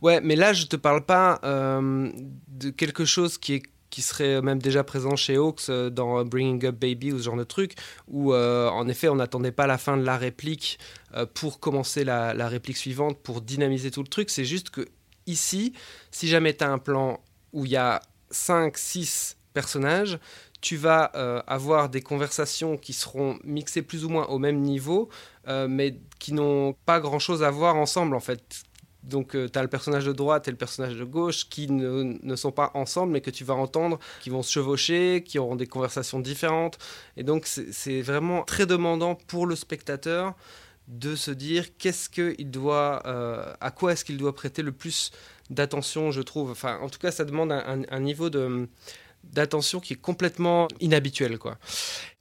Ouais, 0.03 0.21
mais 0.21 0.37
là, 0.37 0.53
je 0.53 0.67
te 0.67 0.77
parle 0.77 1.05
pas 1.05 1.41
euh, 1.45 2.11
de 2.49 2.71
quelque 2.71 3.05
chose 3.05 3.39
qui 3.39 3.55
est 3.55 3.63
qui 3.91 4.03
serait 4.03 4.43
même 4.43 4.59
déjà 4.61 4.83
présent 4.83 5.15
chez 5.15 5.37
Hawks 5.37 5.69
euh, 5.69 5.89
dans 5.89 6.25
Bringing 6.25 6.67
Up 6.67 6.75
Baby 6.75 7.13
ou 7.13 7.19
ce 7.19 7.23
genre 7.23 7.37
de 7.37 7.45
truc, 7.45 7.77
où 8.09 8.35
euh, 8.35 8.69
en 8.69 8.89
effet 8.89 9.09
on 9.09 9.15
n'attendait 9.15 9.53
pas 9.53 9.69
la 9.69 9.79
fin 9.79 9.97
de 9.97 10.03
la 10.03 10.17
réplique 10.17 10.81
pour 11.35 11.61
commencer 11.61 12.03
la, 12.03 12.49
réplique 12.49 12.77
suivante, 12.77 13.19
pour 13.23 13.41
dynamiser 13.41 13.93
tout 13.93 14.03
le 14.03 14.09
truc. 14.09 14.31
C'est 14.31 14.45
juste 14.45 14.71
que 14.71 14.89
ici, 15.29 15.75
si 16.11 16.27
jamais 16.27 16.57
tu 16.57 16.65
as 16.65 16.73
un 16.73 16.79
plan 16.79 17.21
où 17.53 17.67
il 17.67 17.71
y 17.71 17.77
a 17.77 18.03
5, 18.33 18.77
6 18.77 19.37
personnages, 19.53 20.19
tu 20.61 20.77
vas 20.77 21.05
avoir 21.47 21.89
des 21.89 22.03
conversations 22.03 22.77
qui 22.77 22.95
seront 22.95 23.39
mixées 23.45 23.83
plus 23.83 24.05
ou 24.05 24.09
moins 24.09 24.27
au 24.27 24.41
même 24.41 24.59
niveau, 24.59 25.09
mais 25.47 26.01
qui 26.19 26.33
n'ont 26.33 26.75
pas 26.85 26.99
grand-chose 26.99 27.45
à 27.45 27.51
voir 27.53 27.77
ensemble 27.77 28.17
en 28.17 28.21
fait. 28.21 28.65
Donc 29.05 29.33
tu 29.33 29.59
as 29.59 29.63
le 29.63 29.69
personnage 29.69 30.07
de 30.07 30.13
droite 30.13 30.49
et 30.49 30.51
le 30.51 30.57
personnage 30.57 30.97
de 30.97 31.05
gauche 31.05 31.49
qui 31.49 31.71
ne, 31.71 32.17
ne 32.23 32.37
sont 32.37 32.53
pas 32.53 32.71
ensemble 32.75 33.13
mais 33.13 33.21
que 33.21 33.31
tu 33.31 33.45
vas 33.45 33.55
entendre, 33.55 33.99
qui 34.23 34.31
vont 34.31 34.43
se 34.43 34.51
chevaucher, 34.51 35.23
qui 35.25 35.39
auront 35.39 35.57
des 35.57 35.67
conversations 35.67 36.21
différentes. 36.21 36.79
Et 37.17 37.23
donc 37.23 37.47
c'est 37.47 37.73
c'est 37.73 38.01
vraiment 38.01 38.43
très 38.45 38.67
demandant 38.67 39.15
pour 39.15 39.47
le 39.47 39.57
spectateur 39.57 40.35
de 40.89 41.17
se 41.17 41.31
dire 41.31 41.77
qu'est-ce 41.77 42.09
qu'il 42.09 42.51
doit, 42.51 43.03
euh, 43.07 43.53
à 43.61 43.71
quoi 43.71 43.93
est-ce 43.93 44.05
qu'il 44.05 44.17
doit 44.17 44.35
prêter 44.35 44.63
le 44.63 44.73
plus 44.73 45.13
d'attention, 45.51 46.11
je 46.11 46.21
trouve. 46.23 46.51
Enfin, 46.51 46.79
en 46.83 46.89
tout 46.89 46.99
cas, 46.99 47.11
ça 47.11 47.25
demande 47.25 47.53
un, 47.53 47.83
un 47.89 48.01
niveau 48.01 48.31
de 48.31 48.69
d'attention 49.33 49.81
qui 49.81 49.95
est 49.95 50.01
complètement 50.01 50.69
inhabituel, 50.81 51.39
quoi. 51.39 51.57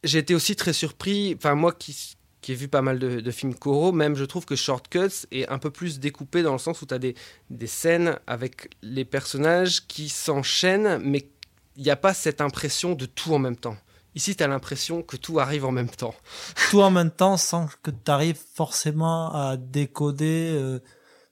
J'ai 0.06 0.20
été 0.20 0.34
aussi 0.34 0.56
très 0.56 0.72
surpris. 0.72 1.36
Enfin, 1.38 1.54
moi 1.54 1.74
qui 1.74 2.16
qui 2.44 2.52
ai 2.52 2.56
vu 2.56 2.68
pas 2.68 2.82
mal 2.82 3.00
de, 3.00 3.32
films 3.32 3.56
coraux, 3.56 3.92
même 3.92 4.16
je 4.16 4.26
trouve 4.26 4.46
que 4.46 4.56
Shortcuts 4.56 5.26
est 5.32 5.48
un 5.48 5.58
peu 5.58 5.72
plus 5.72 6.00
découpé 6.00 6.44
dans 6.44 6.52
le 6.52 6.60
sens 6.60 6.82
où 6.82 6.86
tu 6.86 6.94
as 6.94 7.00
des, 7.00 7.16
des 7.50 7.68
scènes 7.68 8.20
avec 8.28 8.70
les 8.84 9.06
personnages 9.06 9.88
qui 9.88 10.10
s'enchaînent, 10.10 11.00
mais 11.04 11.30
il 11.78 11.84
n'y 11.84 11.90
a 11.90 11.96
pas 11.96 12.14
cette 12.14 12.42
impression 12.42 12.94
de 12.94 13.06
tout 13.06 13.34
en 13.34 13.40
même 13.40 13.56
temps. 13.56 13.78
Ici, 14.16 14.36
tu 14.36 14.44
as 14.44 14.48
l'impression 14.48 15.02
que 15.02 15.16
tout 15.16 15.40
arrive 15.40 15.66
en 15.66 15.72
même 15.72 15.90
temps. 15.90 16.14
Tout 16.70 16.82
en 16.82 16.92
même 16.92 17.10
temps 17.10 17.38
sans 17.38 17.68
que 17.82 17.90
tu 17.90 18.12
arrives 18.12 18.40
forcément 18.54 19.34
à 19.34 19.58
décoder 19.58 20.52
euh, 20.54 20.80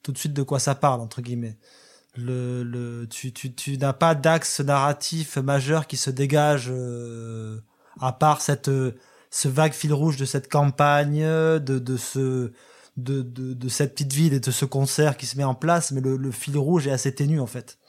tout 0.01 0.11
de 0.11 0.17
suite 0.17 0.33
de 0.33 0.41
quoi 0.41 0.57
ça 0.59 0.73
parle, 0.73 1.01
entre 1.01 1.21
guillemets. 1.21 1.57
Le, 2.15 2.63
le, 2.63 3.07
tu 3.07 3.31
tu, 3.31 3.53
tu 3.53 3.77
n'as 3.77 3.93
pas 3.93 4.15
d'axe 4.15 4.61
narratif 4.61 5.37
majeur 5.37 5.85
qui 5.85 5.95
se 5.95 6.09
dégage 6.09 6.69
euh, 6.69 7.59
à 7.99 8.13
part 8.13 8.41
cette 8.41 8.69
euh, 8.69 8.97
ce 9.31 9.47
vague 9.47 9.73
fil 9.73 9.93
rouge 9.93 10.17
de 10.17 10.25
cette 10.25 10.51
campagne, 10.51 11.23
de, 11.23 11.59
de 11.59 11.97
ce 11.97 12.51
de, 12.97 13.21
de, 13.21 13.53
de 13.53 13.69
cette 13.69 13.93
petite 13.93 14.13
ville 14.13 14.33
et 14.33 14.39
de 14.39 14.51
ce 14.51 14.65
concert 14.65 15.15
qui 15.15 15.25
se 15.25 15.37
met 15.37 15.45
en 15.45 15.55
place, 15.55 15.91
mais 15.91 16.01
le, 16.01 16.31
fil 16.31 16.57
rouge 16.57 16.87
est 16.87 16.91
assez 16.91 17.15
ténu 17.15 17.39
en 17.39 17.47
fait. 17.47 17.79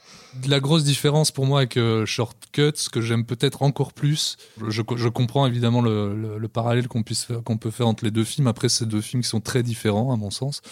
La 0.46 0.60
grosse 0.60 0.84
différence 0.84 1.32
pour 1.32 1.44
moi 1.44 1.60
avec 1.60 1.76
euh, 1.76 2.06
Shortcuts, 2.06 2.88
que 2.90 3.00
j'aime 3.00 3.26
peut-être 3.26 3.62
encore 3.62 3.92
plus, 3.92 4.36
je, 4.68 4.82
je 4.96 5.08
comprends 5.08 5.46
évidemment 5.46 5.82
le, 5.82 6.14
le, 6.14 6.38
le 6.38 6.48
parallèle 6.48 6.88
qu'on 6.88 7.02
puisse 7.02 7.28
qu'on 7.44 7.58
peut 7.58 7.70
faire 7.70 7.88
entre 7.88 8.04
les 8.04 8.10
deux 8.10 8.24
films. 8.24 8.46
Après, 8.46 8.68
c'est 8.68 8.86
deux 8.86 9.00
films 9.00 9.24
sont 9.24 9.40
très 9.40 9.62
différents 9.62 10.12
à 10.12 10.16
mon 10.16 10.30
sens, 10.30 10.62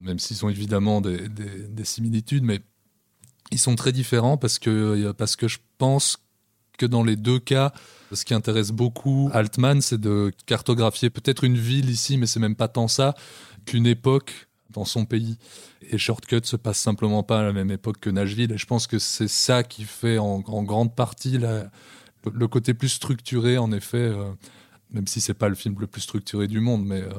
même 0.00 0.18
s'ils 0.18 0.44
ont 0.44 0.48
évidemment 0.48 1.00
des, 1.00 1.28
des, 1.28 1.68
des, 1.68 1.84
similitudes, 1.84 2.44
mais 2.44 2.60
ils 3.50 3.58
sont 3.58 3.74
très 3.74 3.92
différents 3.92 4.36
parce 4.36 4.58
que 4.58 5.10
parce 5.12 5.36
que 5.36 5.48
je 5.48 5.58
pense 5.78 6.23
que 6.76 6.86
dans 6.86 7.04
les 7.04 7.16
deux 7.16 7.38
cas, 7.38 7.72
ce 8.12 8.24
qui 8.24 8.34
intéresse 8.34 8.70
beaucoup 8.70 9.30
Altman, 9.32 9.80
c'est 9.80 10.00
de 10.00 10.32
cartographier 10.46 11.10
peut-être 11.10 11.44
une 11.44 11.56
ville 11.56 11.90
ici, 11.90 12.16
mais 12.16 12.26
c'est 12.26 12.40
même 12.40 12.56
pas 12.56 12.68
tant 12.68 12.88
ça 12.88 13.14
qu'une 13.64 13.86
époque 13.86 14.48
dans 14.70 14.84
son 14.84 15.04
pays. 15.04 15.38
Et 15.90 15.98
Shortcut 15.98 16.40
se 16.44 16.56
passe 16.56 16.78
simplement 16.78 17.22
pas 17.22 17.40
à 17.40 17.42
la 17.42 17.52
même 17.52 17.70
époque 17.70 17.98
que 18.00 18.10
Nashville. 18.10 18.52
Et 18.52 18.58
je 18.58 18.66
pense 18.66 18.86
que 18.86 18.98
c'est 18.98 19.28
ça 19.28 19.62
qui 19.62 19.84
fait 19.84 20.18
en, 20.18 20.40
grande 20.40 20.94
partie 20.94 21.38
le 21.38 22.48
côté 22.48 22.74
plus 22.74 22.88
structuré, 22.88 23.58
en 23.58 23.70
effet, 23.72 23.98
euh, 23.98 24.32
même 24.90 25.06
si 25.06 25.20
c'est 25.20 25.34
pas 25.34 25.48
le 25.48 25.54
film 25.54 25.76
le 25.78 25.86
plus 25.86 26.00
structuré 26.00 26.46
du 26.46 26.60
monde, 26.60 26.84
mais 26.84 27.02
euh, 27.02 27.10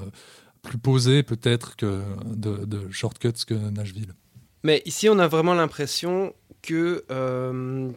plus 0.62 0.78
posé 0.78 1.24
peut-être 1.24 1.76
que 1.76 2.02
de, 2.26 2.66
de 2.66 2.90
Shortcuts 2.92 3.46
que 3.48 3.54
Nashville. 3.54 4.14
Mais 4.64 4.82
ici, 4.86 5.10
on 5.10 5.20
a 5.20 5.28
vraiment 5.28 5.54
l'impression 5.54 6.34
que 6.64 7.06
euh, 7.12 7.92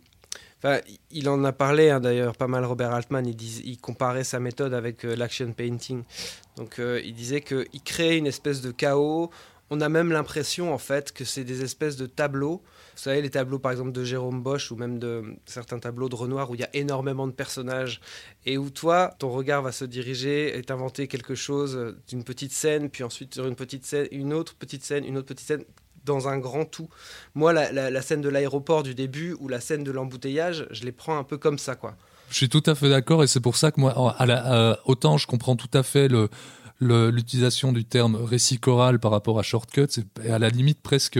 Il 1.10 1.28
en 1.28 1.44
a 1.44 1.52
parlé 1.52 1.90
hein, 1.90 2.00
d'ailleurs 2.00 2.36
pas 2.36 2.48
mal 2.48 2.64
Robert 2.64 2.92
Altman. 2.92 3.26
Il, 3.26 3.78
comparait 3.78 4.24
sa 4.24 4.40
méthode 4.40 4.74
avec 4.74 5.04
euh, 5.04 5.14
l'action 5.14 5.52
painting. 5.52 6.02
Donc 6.56 6.78
euh, 6.78 7.00
il 7.04 7.14
disait 7.14 7.40
qu'il 7.40 7.82
crée 7.84 8.16
une 8.16 8.26
espèce 8.26 8.60
de 8.60 8.72
chaos. 8.72 9.30
On 9.70 9.80
a 9.82 9.88
même 9.88 10.10
l'impression 10.10 10.72
en 10.72 10.78
fait 10.78 11.12
que 11.12 11.24
c'est 11.24 11.44
des 11.44 11.62
espèces 11.62 11.96
de 11.96 12.06
tableaux. 12.06 12.62
Vous 12.96 13.02
savez 13.02 13.22
les 13.22 13.30
tableaux 13.30 13.58
par 13.58 13.70
exemple 13.70 13.92
de 13.92 14.02
Jérôme 14.02 14.42
Bosch 14.42 14.72
ou 14.72 14.76
même 14.76 14.98
de 14.98 15.36
certains 15.44 15.78
tableaux 15.78 16.08
de 16.08 16.14
Renoir 16.16 16.50
où 16.50 16.54
il 16.54 16.60
y 16.60 16.64
a 16.64 16.70
énormément 16.72 17.26
de 17.26 17.32
personnages 17.32 18.00
et 18.46 18.56
où 18.58 18.70
toi 18.70 19.14
ton 19.18 19.30
regard 19.30 19.62
va 19.62 19.70
se 19.70 19.84
diriger 19.84 20.56
et 20.56 20.62
t'inventer 20.62 21.06
quelque 21.06 21.34
chose 21.34 21.96
d'une 22.08 22.24
petite 22.24 22.52
scène 22.52 22.88
puis 22.88 23.04
ensuite 23.04 23.34
sur 23.34 23.46
une 23.46 23.56
petite 23.56 23.84
scène 23.84 24.08
une 24.10 24.32
autre 24.32 24.56
petite 24.56 24.82
scène 24.82 25.04
une 25.04 25.18
autre 25.18 25.28
petite 25.28 25.46
scène 25.46 25.64
dans 26.04 26.28
un 26.28 26.38
grand 26.38 26.64
tout. 26.64 26.88
Moi, 27.34 27.52
la, 27.52 28.02
scène 28.02 28.20
de 28.20 28.28
l'aéroport 28.28 28.82
du 28.82 28.94
début 28.94 29.36
ou 29.40 29.48
la 29.48 29.60
scène 29.60 29.84
de 29.84 29.90
l'embouteillage, 29.90 30.66
je 30.70 30.84
les 30.84 30.92
prends 30.92 31.18
un 31.18 31.24
peu 31.24 31.38
comme 31.38 31.58
ça, 31.58 31.74
quoi. 31.74 31.96
Je 32.30 32.36
suis 32.36 32.48
tout 32.48 32.62
à 32.66 32.74
fait 32.74 32.90
d'accord 32.90 33.22
et 33.24 33.26
c'est 33.26 33.40
pour 33.40 33.56
ça 33.56 33.70
que 33.70 33.80
moi, 33.80 34.16
autant 34.84 35.16
je 35.16 35.26
comprends 35.26 35.56
tout 35.56 35.70
à 35.72 35.82
fait 35.82 36.10
l'utilisation 36.80 37.72
du 37.72 37.86
terme 37.86 38.16
récit 38.16 38.58
choral 38.58 38.98
par 38.98 39.10
rapport 39.10 39.38
à 39.38 39.42
shortcuts 39.42 40.00
et 40.22 40.30
à 40.30 40.38
la 40.38 40.50
limite 40.50 40.82
presque 40.82 41.18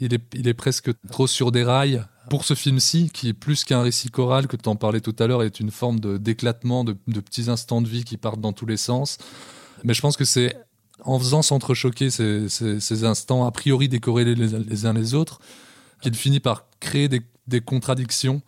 il 0.00 0.14
est, 0.14 0.54
presque 0.54 0.90
trop 1.10 1.26
sur 1.26 1.52
des 1.52 1.64
rails 1.64 2.02
pour 2.30 2.44
ce 2.46 2.54
film-ci 2.54 3.10
qui 3.12 3.28
est 3.28 3.34
plus 3.34 3.64
qu'un 3.64 3.82
récit 3.82 4.10
choral 4.10 4.46
que 4.46 4.56
tu 4.56 4.70
en 4.70 4.76
parlais 4.76 5.00
tout 5.00 5.14
à 5.18 5.26
l'heure 5.26 5.42
est 5.42 5.60
une 5.60 5.70
forme 5.70 6.00
d'éclatement 6.18 6.82
de 6.82 7.20
petits 7.20 7.50
instants 7.50 7.82
de 7.82 7.88
vie 7.88 8.04
qui 8.04 8.16
partent 8.16 8.40
dans 8.40 8.54
tous 8.54 8.66
les 8.66 8.78
sens 8.78 9.18
mais 9.84 9.94
je 9.94 10.00
pense 10.00 10.16
que 10.16 10.24
c'est 10.24 10.56
en 11.04 11.18
faisant 11.18 11.42
s'entrechoquer 11.42 12.10
ces, 12.10 12.48
ces, 12.48 13.04
instants 13.04 13.46
a 13.46 13.50
priori 13.50 13.88
décorrélés 13.88 14.34
les, 14.34 14.86
uns 14.86 14.92
les 14.92 15.14
autres, 15.14 15.40
qu'il 16.02 16.14
finit 16.14 16.40
par 16.40 16.66
créer 16.80 17.08
des, 17.08 17.22
des, 17.46 17.60
contradictions, 17.60 18.42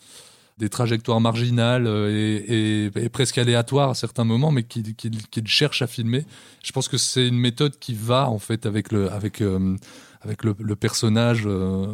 des 0.59 0.69
trajectoires 0.69 1.21
marginales 1.21 1.87
et, 1.87 2.85
et, 2.93 3.05
et, 3.05 3.09
presque 3.09 3.39
aléatoires 3.39 3.91
à 3.91 3.95
certains 3.95 4.25
moments, 4.25 4.51
mais 4.51 4.63
qu'il 4.63 4.95
qu 4.95 5.11
qu 5.11 5.47
cherche 5.47 5.83
à 5.83 5.87
filmer. 5.87 6.25
Je 6.63 6.73
pense 6.73 6.89
que 6.89 6.99
c'est 6.99 7.27
une 7.27 7.39
méthode 7.39 7.79
qui 7.79 7.95
va 7.95 8.29
en 8.29 8.39
fait 8.39 8.67
avec 8.67 8.93
le 8.93 9.11
avec 9.13 9.41
euh, 9.41 9.77
avec 10.23 10.45
le, 10.45 10.55
personnage 10.77 11.45
euh, 11.47 11.87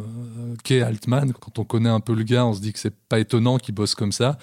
qu'est 0.63 0.81
Altman. 0.81 1.31
Quand 1.33 1.59
on 1.59 1.63
connaît 1.63 1.89
un 1.89 2.01
peu 2.01 2.13
le 2.13 2.23
gars, 2.23 2.45
on 2.45 2.53
se 2.53 2.59
dit 2.59 2.73
que 2.73 2.79
c'est 2.79 2.93
pas 2.93 3.19
étonnant 3.19 3.57
qu'il 3.57 3.73
bosse 3.73 3.95
comme 3.95 4.11
ça. 4.11 4.37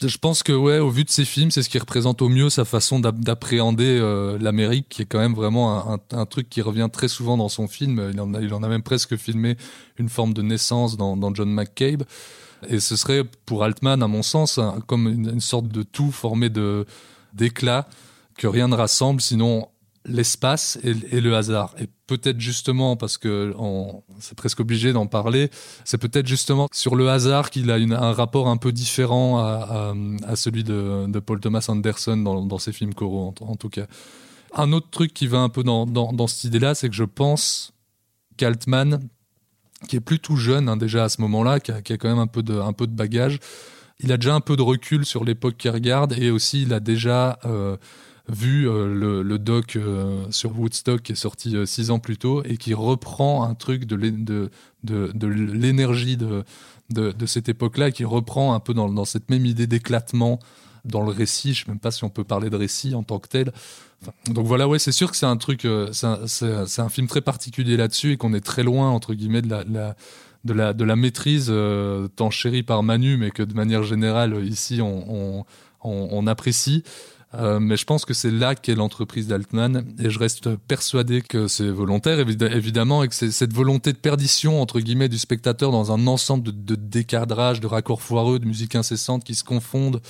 Je 0.00 0.18
pense 0.18 0.42
que 0.42 0.52
ouais, 0.52 0.78
au 0.78 0.90
vu 0.90 1.04
de 1.04 1.10
ces 1.10 1.24
films, 1.24 1.50
c'est 1.50 1.62
ce 1.62 1.68
qui 1.68 1.78
représente 1.78 2.22
au 2.22 2.28
mieux 2.28 2.48
sa 2.48 2.64
façon 2.64 3.00
d'appréhender 3.00 3.98
euh, 4.00 4.38
l'Amérique, 4.38 4.88
qui 4.88 5.02
est 5.02 5.04
quand 5.04 5.18
même 5.18 5.34
vraiment 5.34 5.98
un, 6.12 6.26
truc 6.26 6.48
qui 6.48 6.62
revient 6.62 6.88
très 6.92 7.08
souvent 7.08 7.36
dans 7.36 7.48
son 7.48 7.68
film. 7.68 8.10
Il 8.12 8.20
en 8.20 8.34
a, 8.34 8.40
il 8.40 8.52
en 8.54 8.62
a 8.62 8.68
même 8.68 8.82
presque 8.82 9.16
filmé 9.16 9.56
une 9.98 10.08
forme 10.08 10.32
de 10.32 10.42
naissance 10.42 10.96
dans, 10.96 11.34
John 11.34 11.50
McCabe. 11.50 12.04
Et 12.68 12.80
ce 12.80 12.96
serait 12.96 13.24
pour 13.46 13.62
Altman, 13.62 14.02
à 14.02 14.08
mon 14.08 14.22
sens, 14.22 14.58
comme 14.86 15.06
une, 15.08 15.30
une, 15.34 15.40
sorte 15.40 15.68
de 15.68 15.82
tout 15.82 16.10
formé 16.10 16.48
de 16.48 16.86
d'éclats 17.34 17.86
que 18.38 18.46
rien 18.46 18.68
ne 18.68 18.74
rassemble, 18.74 19.20
sinon 19.20 19.68
l'espace 20.06 20.78
et, 20.82 21.20
le 21.20 21.34
hasard. 21.34 21.74
Et 21.80 21.88
peut-être 22.06 22.38
justement, 22.38 22.96
parce 22.96 23.16
que 23.16 23.54
c'est 24.20 24.36
presque 24.36 24.60
obligé 24.60 24.92
d'en 24.92 25.06
parler, 25.06 25.50
c'est 25.84 25.98
peut-être 25.98 26.26
justement 26.26 26.68
sur 26.72 26.94
le 26.94 27.08
hasard 27.08 27.50
qu'il 27.50 27.70
a 27.70 27.74
un 27.74 28.12
rapport 28.12 28.48
un 28.48 28.56
peu 28.56 28.72
différent 28.72 29.38
à, 29.38 30.36
celui 30.36 30.64
de, 30.64 31.18
Paul 31.20 31.40
Thomas 31.40 31.64
Anderson 31.68 32.16
dans, 32.16 32.58
ses 32.58 32.72
films 32.72 32.94
coraux, 32.94 33.34
en, 33.40 33.56
tout 33.56 33.70
cas. 33.70 33.86
Un 34.54 34.72
autre 34.72 34.90
truc 34.90 35.14
qui 35.14 35.26
va 35.26 35.38
un 35.38 35.48
peu 35.48 35.62
dans, 35.62 35.86
dans, 35.86 36.26
cette 36.26 36.44
idée-là, 36.44 36.74
c'est 36.74 36.88
que 36.88 36.94
je 36.94 37.04
pense 37.04 37.72
qu'Altman, 38.36 39.08
qui 39.88 39.96
est 39.96 40.00
plus 40.00 40.18
tout 40.18 40.36
jeune 40.36 40.68
hein, 40.68 40.76
déjà 40.76 41.04
à 41.04 41.08
ce 41.08 41.20
moment-là, 41.22 41.60
qui, 41.60 41.72
qui, 41.82 41.92
a 41.92 41.96
quand 41.96 42.08
même 42.08 42.18
un 42.18 42.26
peu 42.26 42.42
de, 42.42 42.58
un 42.58 42.72
peu 42.72 42.86
de 42.86 42.92
bagage, 42.92 43.38
il 44.00 44.12
a 44.12 44.16
déjà 44.16 44.34
un 44.34 44.40
peu 44.40 44.56
de 44.56 44.62
recul 44.62 45.06
sur 45.06 45.24
l'époque 45.24 45.56
qu'il 45.56 45.70
regarde 45.70 46.12
et 46.18 46.30
aussi 46.30 46.62
il 46.62 46.74
a 46.74 46.80
déjà... 46.80 47.38
Euh, 47.46 47.78
vu 48.28 48.68
euh, 48.68 49.22
le, 49.22 49.38
doc 49.38 49.76
euh, 49.76 50.24
sur 50.30 50.58
Woodstock 50.58 51.02
qui 51.02 51.12
est 51.12 51.16
sorti 51.16 51.56
euh, 51.56 51.66
six 51.66 51.90
ans 51.90 51.98
plus 51.98 52.16
tôt 52.16 52.42
et 52.44 52.56
qui 52.56 52.72
reprend 52.72 53.44
un 53.44 53.54
truc 53.54 53.84
de, 53.84 54.50
l'énergie 54.86 56.16
de, 56.16 56.44
de, 56.90 57.12
de 57.12 57.26
cette 57.26 57.48
époque-là, 57.48 57.90
qui 57.90 58.04
reprend 58.04 58.54
un 58.54 58.60
peu 58.60 58.72
dans, 58.72 58.88
dans 58.88 59.04
cette 59.04 59.28
même 59.28 59.44
idée 59.44 59.66
d'éclatement 59.66 60.38
dans 60.86 61.02
le 61.02 61.10
récit. 61.10 61.52
Je 61.52 61.64
sais 61.64 61.70
même 61.70 61.78
pas 61.78 61.90
si 61.90 62.04
on 62.04 62.10
peut 62.10 62.24
parler 62.24 62.48
de 62.48 62.56
récit 62.56 62.94
en 62.94 63.02
tant 63.02 63.18
que 63.18 63.28
tel. 63.28 63.52
Donc 64.28 64.46
voilà, 64.46 64.68
ouais, 64.68 64.78
c'est 64.78 64.92
sûr 64.92 65.10
que 65.10 65.16
c'est 65.16 65.26
un 65.26 65.38
truc, 65.38 65.66
c'est 65.92 66.06
un, 66.06 66.88
film 66.90 67.06
très 67.06 67.22
particulier 67.22 67.78
là-dessus 67.78 68.12
et 68.12 68.16
qu'on 68.18 68.34
est 68.34 68.44
très 68.44 68.62
loin 68.62 68.90
entre 68.90 69.14
guillemets 69.14 69.40
de 69.40 69.48
la, 69.48 69.64
de 69.64 70.52
la, 70.52 70.74
de 70.74 70.84
la 70.84 70.96
maîtrise 70.96 71.50
tant 72.16 72.28
chérie 72.28 72.62
par 72.62 72.82
Manu, 72.82 73.16
mais 73.16 73.30
que 73.30 73.42
de 73.42 73.54
manière 73.54 73.82
générale 73.82 74.46
ici 74.46 74.82
on, 74.82 75.46
on 75.82 76.26
apprécie. 76.26 76.84
Euh, 77.36 77.58
mais 77.58 77.76
je 77.76 77.84
pense 77.84 78.04
que 78.04 78.14
c'est 78.14 78.30
là 78.30 78.54
qu'est 78.54 78.74
l'entreprise 78.74 79.26
d'Altman 79.26 79.84
et 79.98 80.10
je 80.10 80.18
reste 80.18 80.54
persuadé 80.56 81.20
que 81.20 81.48
c'est 81.48 81.68
volontaire 81.68 82.18
évidemment 82.20 83.02
et 83.02 83.08
que 83.08 83.14
c'est 83.14 83.30
cette 83.32 83.52
volonté 83.52 83.92
de 83.92 83.98
perdition 83.98 84.60
entre 84.60 84.78
guillemets 84.80 85.08
du 85.08 85.18
spectateur 85.18 85.72
dans 85.72 85.90
un 85.90 86.06
ensemble 86.06 86.44
de, 86.44 86.74
de 86.76 86.76
de 86.76 87.66
raccords 87.66 88.02
foireux, 88.02 88.38
de 88.38 88.46
musique 88.46 88.74
incessante 88.76 89.24
qui 89.24 89.34
se 89.34 89.42
confondent, 89.42 90.00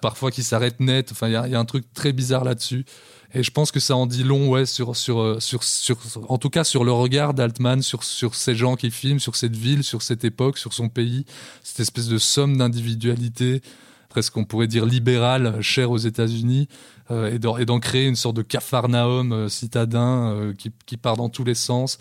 parfois 0.00 0.30
qui 0.30 0.42
s'arrêtent 0.42 0.80
net. 0.80 1.10
Enfin, 1.12 1.28
il 1.28 1.32
y, 1.32 1.36
a, 1.36 1.58
un 1.58 1.64
truc 1.64 1.84
très 1.94 2.12
bizarre 2.12 2.44
là-dessus. 2.44 2.84
Et 3.32 3.42
je 3.42 3.50
pense 3.50 3.70
que 3.70 3.80
ça 3.80 3.96
en 3.96 4.06
dit 4.06 4.24
long, 4.24 4.48
ouais, 4.48 4.66
sur, 4.66 4.96
sur, 4.96 5.40
sur, 5.40 5.62
sur, 5.62 5.98
en 6.28 6.38
tout 6.38 6.50
cas 6.50 6.64
sur 6.64 6.84
le 6.84 6.92
regard 6.92 7.32
d'Altman, 7.32 7.80
sur, 7.80 8.04
sur 8.04 8.34
ces 8.34 8.54
gens 8.54 8.76
qui 8.76 8.90
filment, 8.90 9.20
sur 9.20 9.36
cette 9.36 9.56
ville, 9.56 9.84
sur 9.84 10.02
cette 10.02 10.24
époque, 10.24 10.58
sur 10.58 10.72
son 10.72 10.88
pays, 10.88 11.24
cette 11.62 11.80
espèce 11.80 12.08
de 12.08 12.18
somme 12.18 12.56
d'individualité, 12.56 13.62
presque 14.10 14.36
on 14.36 14.44
pourrait 14.44 14.66
dire 14.66 14.84
libéral, 14.84 15.62
cher 15.62 15.90
aux 15.90 15.96
États-Unis, 15.96 16.68
euh, 17.10 17.32
et 17.32 17.38
d'en 17.38 17.80
créer 17.80 18.06
une 18.06 18.16
sorte 18.16 18.36
de 18.36 18.42
capharnaüm 18.42 19.32
euh, 19.32 19.48
citadin 19.48 20.34
euh, 20.34 20.52
qui, 20.54 20.96
part 20.98 21.16
dans 21.16 21.30
tous 21.30 21.44
les 21.44 21.54
sens. 21.54 21.98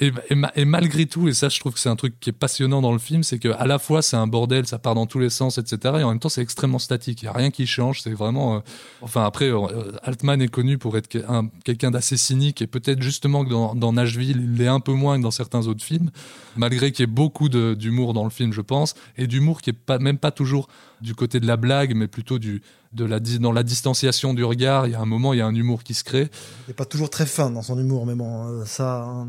Et, 0.00 0.12
et, 0.30 0.34
ma- 0.34 0.50
et 0.56 0.64
malgré 0.64 1.06
tout, 1.06 1.28
et 1.28 1.34
ça, 1.34 1.48
je 1.48 1.60
trouve 1.60 1.74
que 1.74 1.78
c'est 1.78 1.88
un 1.88 1.96
truc 1.96 2.18
qui 2.20 2.30
est 2.30 2.32
passionnant 2.34 2.80
dans 2.80 2.92
le 2.92 2.98
film, 2.98 3.22
c'est 3.22 3.38
que 3.38 3.48
à 3.48 3.66
la 3.66 3.78
fois 3.78 4.02
c'est 4.02 4.16
un 4.16 4.26
bordel, 4.26 4.66
ça 4.66 4.78
part 4.78 4.94
dans 4.94 5.06
tous 5.06 5.18
les 5.18 5.30
sens, 5.30 5.58
etc. 5.58 5.78
Et 6.00 6.02
en 6.02 6.08
même 6.10 6.18
temps, 6.18 6.28
c'est 6.28 6.42
extrêmement 6.42 6.78
statique. 6.78 7.22
Il 7.22 7.26
y 7.26 7.28
a 7.28 7.32
rien 7.32 7.50
qui 7.50 7.66
change. 7.66 8.00
C'est 8.02 8.12
vraiment. 8.12 8.56
euh, 8.56 8.60
enfin, 9.02 9.24
après, 9.24 9.46
euh, 9.50 9.92
Altman 10.02 10.40
est 10.42 10.48
connu 10.48 10.78
pour 10.78 10.96
être 10.96 11.08
que- 11.08 11.24
un- 11.28 11.48
quelqu'un 11.64 11.90
d'assez 11.90 12.16
cynique 12.16 12.62
et 12.62 12.66
peut-être 12.66 13.02
justement 13.02 13.44
que 13.44 13.50
dans, 13.50 13.74
dans 13.74 13.92
Nashville, 13.92 14.38
il 14.40 14.56
l'est 14.56 14.66
un 14.68 14.80
peu 14.80 14.92
moins 14.92 15.18
que 15.18 15.22
dans 15.22 15.30
certains 15.30 15.66
autres 15.66 15.84
films, 15.84 16.10
malgré 16.56 16.92
qu'il 16.92 17.02
y 17.02 17.08
ait 17.08 17.12
beaucoup 17.12 17.48
d'humour 17.48 18.14
dans 18.14 18.24
le 18.24 18.30
film, 18.30 18.52
je 18.52 18.60
pense, 18.62 18.94
et 19.16 19.26
d'humour 19.26 19.60
qui 19.62 19.70
est 19.70 19.98
même 20.00 20.18
pas 20.18 20.30
toujours 20.30 20.68
du 21.00 21.14
côté 21.14 21.40
de 21.40 21.46
la 21.46 21.56
blague, 21.56 21.94
mais 21.94 22.08
plutôt 22.08 22.38
du 22.38 22.62
dans 22.92 23.52
la 23.52 23.62
distanciation 23.62 24.34
du 24.34 24.42
regard. 24.42 24.86
Il 24.88 24.92
y 24.92 24.94
a 24.96 25.00
un 25.00 25.06
moment, 25.06 25.32
il 25.32 25.38
y 25.38 25.40
a 25.40 25.46
un 25.46 25.54
humour 25.54 25.84
qui 25.84 25.94
se 25.94 26.02
crée. 26.02 26.28
Il 26.66 26.72
est 26.72 26.74
pas 26.74 26.84
toujours 26.84 27.08
très 27.08 27.24
fin 27.26 27.48
dans 27.50 27.62
son 27.62 27.78
humour, 27.78 28.04
mais 28.04 28.16
bon, 28.16 28.48
euh, 28.48 28.64
ça. 28.64 29.04
hein. 29.04 29.28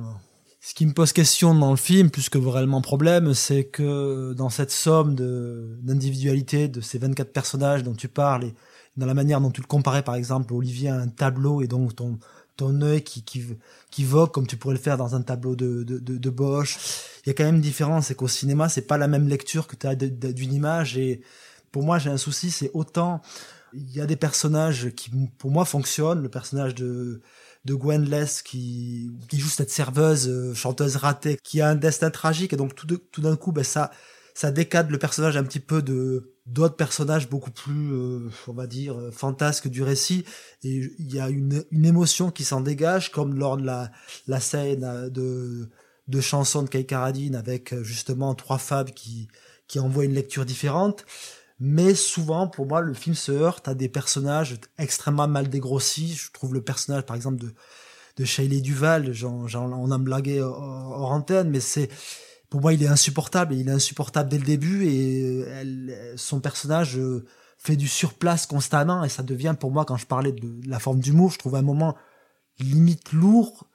Ce 0.63 0.75
qui 0.75 0.85
me 0.85 0.93
pose 0.93 1.11
question 1.11 1.55
dans 1.55 1.71
le 1.71 1.75
film, 1.77 2.11
plus 2.11 2.29
que 2.29 2.37
réellement 2.37 2.81
problème, 2.81 3.33
c'est 3.33 3.63
que 3.65 4.33
dans 4.33 4.49
cette 4.51 4.69
somme 4.71 5.15
de 5.15 5.79
d'individualité 5.81 6.67
de 6.67 6.81
ces 6.81 6.99
24 6.99 7.33
personnages 7.33 7.81
dont 7.83 7.95
tu 7.95 8.07
parles, 8.07 8.43
et 8.45 8.53
dans 8.95 9.07
la 9.07 9.15
manière 9.15 9.41
dont 9.41 9.49
tu 9.49 9.61
le 9.61 9.65
comparais 9.67 10.03
par 10.03 10.13
exemple, 10.15 10.53
Olivier, 10.53 10.89
à 10.89 10.95
un 10.97 11.07
tableau, 11.07 11.61
et 11.63 11.67
donc 11.67 11.95
ton 11.95 12.19
ton 12.57 12.81
œil 12.81 13.01
qui, 13.01 13.23
qui, 13.23 13.43
qui 13.89 14.03
vogue 14.03 14.29
comme 14.31 14.45
tu 14.45 14.55
pourrais 14.55 14.75
le 14.75 14.79
faire 14.79 14.97
dans 14.97 15.15
un 15.15 15.21
tableau 15.23 15.55
de, 15.55 15.81
de, 15.83 15.97
de, 15.97 16.17
de 16.17 16.29
Bosch. 16.29 16.77
Il 17.25 17.29
y 17.29 17.31
a 17.31 17.33
quand 17.33 17.45
même 17.45 17.55
une 17.55 17.61
différence, 17.61 18.07
c'est 18.07 18.15
qu'au 18.15 18.27
cinéma, 18.27 18.69
c'est 18.69 18.83
pas 18.83 18.99
la 18.99 19.07
même 19.07 19.27
lecture 19.27 19.65
que 19.67 19.75
tu 19.75 19.87
as 19.87 19.95
de- 19.95 20.07
de- 20.09 20.31
d'une 20.31 20.53
image. 20.53 20.95
Et 20.97 21.21
pour 21.71 21.81
moi, 21.83 21.97
j'ai 21.97 22.11
un 22.11 22.17
souci, 22.17 22.51
c'est 22.51 22.69
autant 22.75 23.21
il 23.73 23.89
y 23.95 24.01
a 24.01 24.05
des 24.05 24.17
personnages 24.17 24.91
qui, 24.95 25.09
pour 25.37 25.49
moi, 25.49 25.65
fonctionnent. 25.65 26.21
Le 26.21 26.29
personnage 26.29 26.75
de 26.75 27.21
de 27.65 27.73
Gwen 27.75 28.09
Less 28.09 28.41
qui, 28.41 29.11
qui 29.29 29.39
joue 29.39 29.49
cette 29.49 29.69
serveuse, 29.69 30.27
euh, 30.27 30.53
chanteuse 30.53 30.95
ratée, 30.95 31.37
qui 31.43 31.61
a 31.61 31.69
un 31.69 31.75
destin 31.75 32.09
tragique 32.09 32.53
et 32.53 32.57
donc 32.57 32.75
tout, 32.75 33.21
d'un 33.21 33.35
coup, 33.35 33.51
ben 33.51 33.63
ça, 33.63 33.91
ça 34.33 34.51
décadre 34.51 34.91
le 34.91 34.97
personnage 34.97 35.37
un 35.37 35.43
petit 35.43 35.59
peu 35.59 35.81
de 35.81 36.31
d'autres 36.47 36.75
personnages 36.75 37.29
beaucoup 37.29 37.51
plus, 37.51 37.93
euh, 37.93 38.29
on 38.47 38.53
va 38.53 38.67
dire, 38.67 38.97
euh, 38.97 39.11
fantasques 39.11 39.67
du 39.67 39.83
récit. 39.83 40.25
Et 40.63 40.81
il 40.99 41.13
y 41.13 41.19
a 41.19 41.29
une, 41.29 41.63
une 41.71 41.85
émotion 41.85 42.31
qui 42.31 42.43
s'en 42.43 42.61
dégage, 42.61 43.11
comme 43.11 43.35
lors 43.35 43.57
de 43.57 43.65
la, 43.65 43.91
la 44.27 44.39
scène 44.39 44.83
euh, 44.83 45.09
de, 45.09 45.69
de 46.07 46.21
chansons 46.21 46.63
de 46.63 46.69
Kay 46.69 46.85
Karadine 46.85 47.35
avec 47.35 47.79
justement 47.83 48.35
trois 48.35 48.57
femmes 48.57 48.91
qui, 48.91 49.27
qui 49.67 49.79
envoient 49.79 50.05
une 50.05 50.13
lecture 50.13 50.45
différente. 50.45 51.05
Mais 51.63 51.93
souvent, 51.93 52.47
pour 52.47 52.65
moi, 52.65 52.81
le 52.81 52.93
film 52.95 53.15
se 53.15 53.31
heurte 53.31 53.67
à 53.67 53.75
des 53.75 53.87
personnages 53.87 54.57
extrêmement 54.79 55.27
mal 55.27 55.47
dégrossis. 55.47 56.15
Je 56.15 56.31
trouve 56.31 56.55
le 56.55 56.63
personnage, 56.63 57.03
par 57.03 57.15
exemple, 57.15 57.37
de, 57.39 57.53
de 58.17 58.25
Shelley 58.25 58.61
Duval, 58.61 59.13
j'en, 59.13 59.47
j'en- 59.47 59.71
on 59.71 59.91
en 59.91 59.99
blaguait 59.99 60.41
hors, 60.41 61.11
antenne, 61.11 61.51
mais 61.51 61.59
c'est, 61.59 61.89
pour 62.49 62.61
moi, 62.61 62.73
il 62.73 62.81
est 62.83 62.87
insupportable. 62.87 63.53
Il 63.53 63.69
est 63.69 63.71
insupportable 63.71 64.29
dès 64.29 64.39
le 64.39 64.43
début 64.45 64.87
et 64.87 65.45
son 66.17 66.39
personnage 66.41 66.97
euh, 66.97 67.25
fait 67.59 67.75
du 67.75 67.87
surplace 67.87 68.47
constamment 68.47 69.03
et 69.03 69.09
ça 69.09 69.21
devient, 69.23 69.55
pour 69.59 69.71
moi, 69.71 69.85
quand 69.85 69.97
je 69.97 70.07
parlais 70.07 70.31
de 70.31 70.67
la 70.67 70.79
forme 70.79 70.99
d'humour, 70.99 71.31
je 71.31 71.37
trouve 71.37 71.55
un 71.55 71.61
moment 71.61 71.95
limite 72.59 73.13
lourd, 73.13 73.67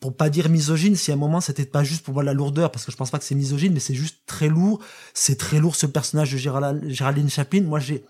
pour 0.00 0.16
pas 0.16 0.28
dire 0.30 0.48
misogyne, 0.48 0.94
si 0.96 1.10
à 1.10 1.14
un 1.14 1.18
moment 1.18 1.40
c'était 1.40 1.64
pas 1.64 1.82
juste 1.84 2.04
pour 2.04 2.14
moi 2.14 2.22
la 2.22 2.34
lourdeur, 2.34 2.70
parce 2.70 2.84
que 2.84 2.92
je 2.92 2.96
pense 2.96 3.10
pas 3.10 3.18
que 3.18 3.24
c'est 3.24 3.34
misogyne, 3.34 3.72
mais 3.72 3.80
c'est 3.80 3.94
juste 3.94 4.18
très 4.26 4.48
lourd. 4.48 4.80
C'est 5.14 5.36
très 5.38 5.58
lourd 5.58 5.74
ce 5.76 5.86
personnage 5.86 6.32
de 6.32 6.36
Gérald- 6.38 6.88
Géraldine 6.88 7.30
Chaplin. 7.30 7.62
Moi, 7.62 7.80
j'ai 7.80 8.04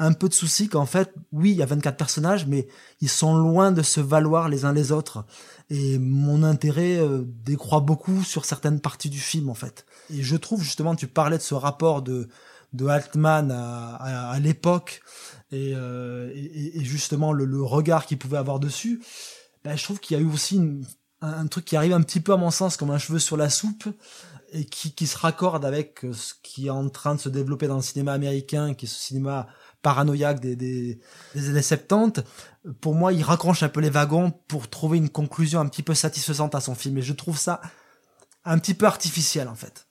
un 0.00 0.12
peu 0.12 0.28
de 0.28 0.34
souci 0.34 0.68
qu'en 0.68 0.86
fait, 0.86 1.12
oui, 1.30 1.50
il 1.50 1.56
y 1.58 1.62
a 1.62 1.66
24 1.66 1.96
personnages, 1.96 2.46
mais 2.46 2.66
ils 3.00 3.08
sont 3.10 3.36
loin 3.36 3.70
de 3.70 3.82
se 3.82 4.00
valoir 4.00 4.48
les 4.48 4.64
uns 4.64 4.72
les 4.72 4.92
autres. 4.92 5.24
Et 5.68 5.98
mon 5.98 6.42
intérêt 6.42 6.96
euh, 6.98 7.22
décroît 7.44 7.80
beaucoup 7.80 8.22
sur 8.24 8.44
certaines 8.46 8.80
parties 8.80 9.10
du 9.10 9.20
film, 9.20 9.50
en 9.50 9.54
fait. 9.54 9.84
Et 10.12 10.22
je 10.22 10.36
trouve 10.36 10.62
justement, 10.62 10.96
tu 10.96 11.06
parlais 11.06 11.36
de 11.38 11.42
ce 11.42 11.54
rapport 11.54 12.02
de 12.02 12.28
de 12.72 12.86
Altman 12.86 13.50
à, 13.50 13.96
à, 13.96 14.30
à 14.30 14.38
l'époque 14.38 15.02
et, 15.50 15.72
euh, 15.74 16.30
et, 16.34 16.78
et 16.78 16.84
justement 16.84 17.32
le, 17.32 17.44
le 17.44 17.60
regard 17.62 18.06
qu'il 18.06 18.16
pouvait 18.16 18.38
avoir 18.38 18.60
dessus. 18.60 19.02
Ben, 19.64 19.76
je 19.76 19.82
trouve 19.82 19.98
qu'il 19.98 20.16
y 20.16 20.20
a 20.20 20.22
eu 20.22 20.28
aussi 20.32 20.54
une- 20.56 20.86
un, 21.20 21.46
truc 21.46 21.64
qui 21.64 21.76
arrive 21.76 21.92
un 21.92 22.02
petit 22.02 22.20
peu 22.20 22.32
à 22.32 22.36
mon 22.36 22.50
sens 22.50 22.76
comme 22.76 22.90
un 22.90 22.98
cheveu 22.98 23.18
sur 23.18 23.36
la 23.36 23.50
soupe 23.50 23.88
et 24.52 24.64
qui, 24.64 24.92
qui 24.94 25.06
se 25.06 25.16
raccorde 25.16 25.64
avec 25.64 26.04
euh, 26.04 26.12
ce 26.12 26.34
qui 26.42 26.66
est 26.66 26.70
en 26.70 26.88
train 26.88 27.14
de 27.14 27.20
se 27.20 27.28
développer 27.28 27.68
dans 27.68 27.76
le 27.76 27.82
cinéma 27.82 28.12
américain, 28.12 28.74
qui 28.74 28.86
est 28.86 28.88
ce 28.88 28.98
cinéma 28.98 29.46
paranoïaque 29.82 30.40
des, 30.40 30.56
des, 30.56 31.00
des 31.34 31.48
années 31.50 31.62
70. 31.62 32.22
Pour 32.80 32.94
moi, 32.94 33.12
il 33.12 33.22
raccroche 33.22 33.62
un 33.62 33.68
peu 33.68 33.80
les 33.80 33.90
wagons 33.90 34.32
pour 34.48 34.68
trouver 34.68 34.98
une 34.98 35.08
conclusion 35.08 35.60
un 35.60 35.66
petit 35.66 35.82
peu 35.82 35.94
satisfaisante 35.94 36.54
à 36.54 36.60
son 36.60 36.74
film. 36.74 36.98
Et 36.98 37.02
je 37.02 37.12
trouve 37.12 37.38
ça 37.38 37.60
un 38.44 38.58
petit 38.58 38.74
peu 38.74 38.86
artificiel, 38.86 39.48
en 39.48 39.54
fait. 39.54 39.86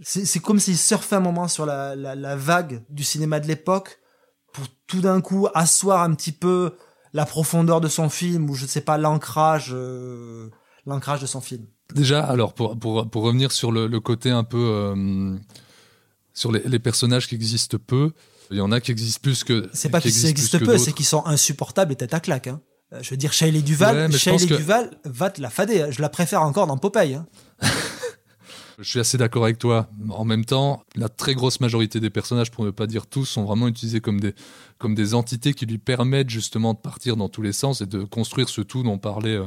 C'est 0.00 0.24
c'est 0.24 0.40
comme 0.40 0.60
s'il 0.60 0.78
surfait 0.78 1.16
un 1.16 1.20
moment 1.20 1.48
sur 1.48 1.66
la, 1.66 1.96
la, 1.96 2.14
la 2.14 2.36
vague 2.36 2.82
du 2.88 3.04
cinéma 3.04 3.40
de 3.40 3.46
l'époque 3.46 4.00
pour 4.52 4.66
tout 4.86 5.00
d'un 5.00 5.20
coup 5.20 5.48
asseoir 5.54 6.02
un 6.02 6.14
petit 6.14 6.32
peu 6.32 6.76
la 7.12 7.24
profondeur 7.26 7.80
de 7.80 7.88
son 7.88 8.08
film 8.08 8.48
ou 8.50 8.54
je 8.54 8.64
ne 8.64 8.68
sais 8.68 8.80
pas 8.80 8.98
l'ancrage 8.98 9.70
euh, 9.72 10.48
l'ancrage 10.86 11.20
de 11.20 11.26
son 11.26 11.40
film. 11.40 11.64
Déjà, 11.94 12.22
alors 12.24 12.52
pour, 12.54 12.78
pour, 12.78 13.08
pour 13.08 13.22
revenir 13.22 13.50
sur 13.52 13.72
le, 13.72 13.86
le 13.86 14.00
côté 14.00 14.30
un 14.30 14.44
peu 14.44 14.58
euh, 14.58 15.36
sur 16.34 16.52
les, 16.52 16.62
les 16.64 16.78
personnages 16.78 17.26
qui 17.28 17.34
existent 17.34 17.78
peu, 17.84 18.12
il 18.50 18.56
y 18.58 18.60
en 18.60 18.72
a 18.72 18.80
qui 18.80 18.90
existent 18.90 19.20
plus 19.22 19.44
que. 19.44 19.68
C'est 19.72 19.88
pas 19.88 19.98
qui 20.00 20.08
qu'ils 20.08 20.26
existent 20.28 20.58
existent 20.58 20.58
peu, 20.72 20.78
c'est 20.78 20.92
qu'ils 20.92 21.06
sont 21.06 21.24
insupportables 21.26 21.92
et 21.92 21.96
tête 21.96 22.14
à 22.14 22.20
claque. 22.20 22.46
Hein. 22.46 22.60
Euh, 22.92 22.98
Je 23.02 23.10
veux 23.10 23.16
dire, 23.16 23.32
Shelley 23.32 23.60
Duval, 23.62 24.10
Ouais, 24.10 24.18
Shelley 24.18 24.46
que- 24.46 24.54
Duval 24.54 24.90
va 25.04 25.30
te 25.30 25.40
la 25.42 25.50
fader. 25.50 25.82
hein. 25.82 25.90
Je 25.90 26.00
la 26.02 26.08
préfère 26.08 26.42
encore 26.42 26.66
dans 26.66 26.76
Popeye. 26.78 27.14
Hein. 27.14 27.26
Je 28.78 28.88
suis 28.88 29.00
assez 29.00 29.18
d'accord 29.18 29.42
avec 29.44 29.58
toi. 29.58 29.88
En 30.10 30.24
même 30.24 30.44
temps, 30.44 30.84
la 30.94 31.08
très 31.08 31.34
grosse 31.34 31.60
majorité 31.60 31.98
des 31.98 32.10
personnages, 32.10 32.52
pour 32.52 32.64
ne 32.64 32.70
pas 32.70 32.86
dire 32.86 33.06
tous, 33.08 33.24
sont 33.24 33.44
vraiment 33.44 33.66
utilisés 33.66 34.00
comme 34.00 34.20
des, 34.20 34.34
comme 34.78 34.94
des 34.94 35.14
entités 35.14 35.52
qui 35.52 35.66
lui 35.66 35.78
permettent 35.78 36.30
justement 36.30 36.74
de 36.74 36.78
partir 36.78 37.16
dans 37.16 37.28
tous 37.28 37.42
les 37.42 37.52
sens 37.52 37.80
et 37.80 37.86
de 37.86 38.04
construire 38.04 38.48
ce 38.48 38.60
tout 38.60 38.84
dont 38.84 38.98
parlait. 38.98 39.36
euh, 39.36 39.46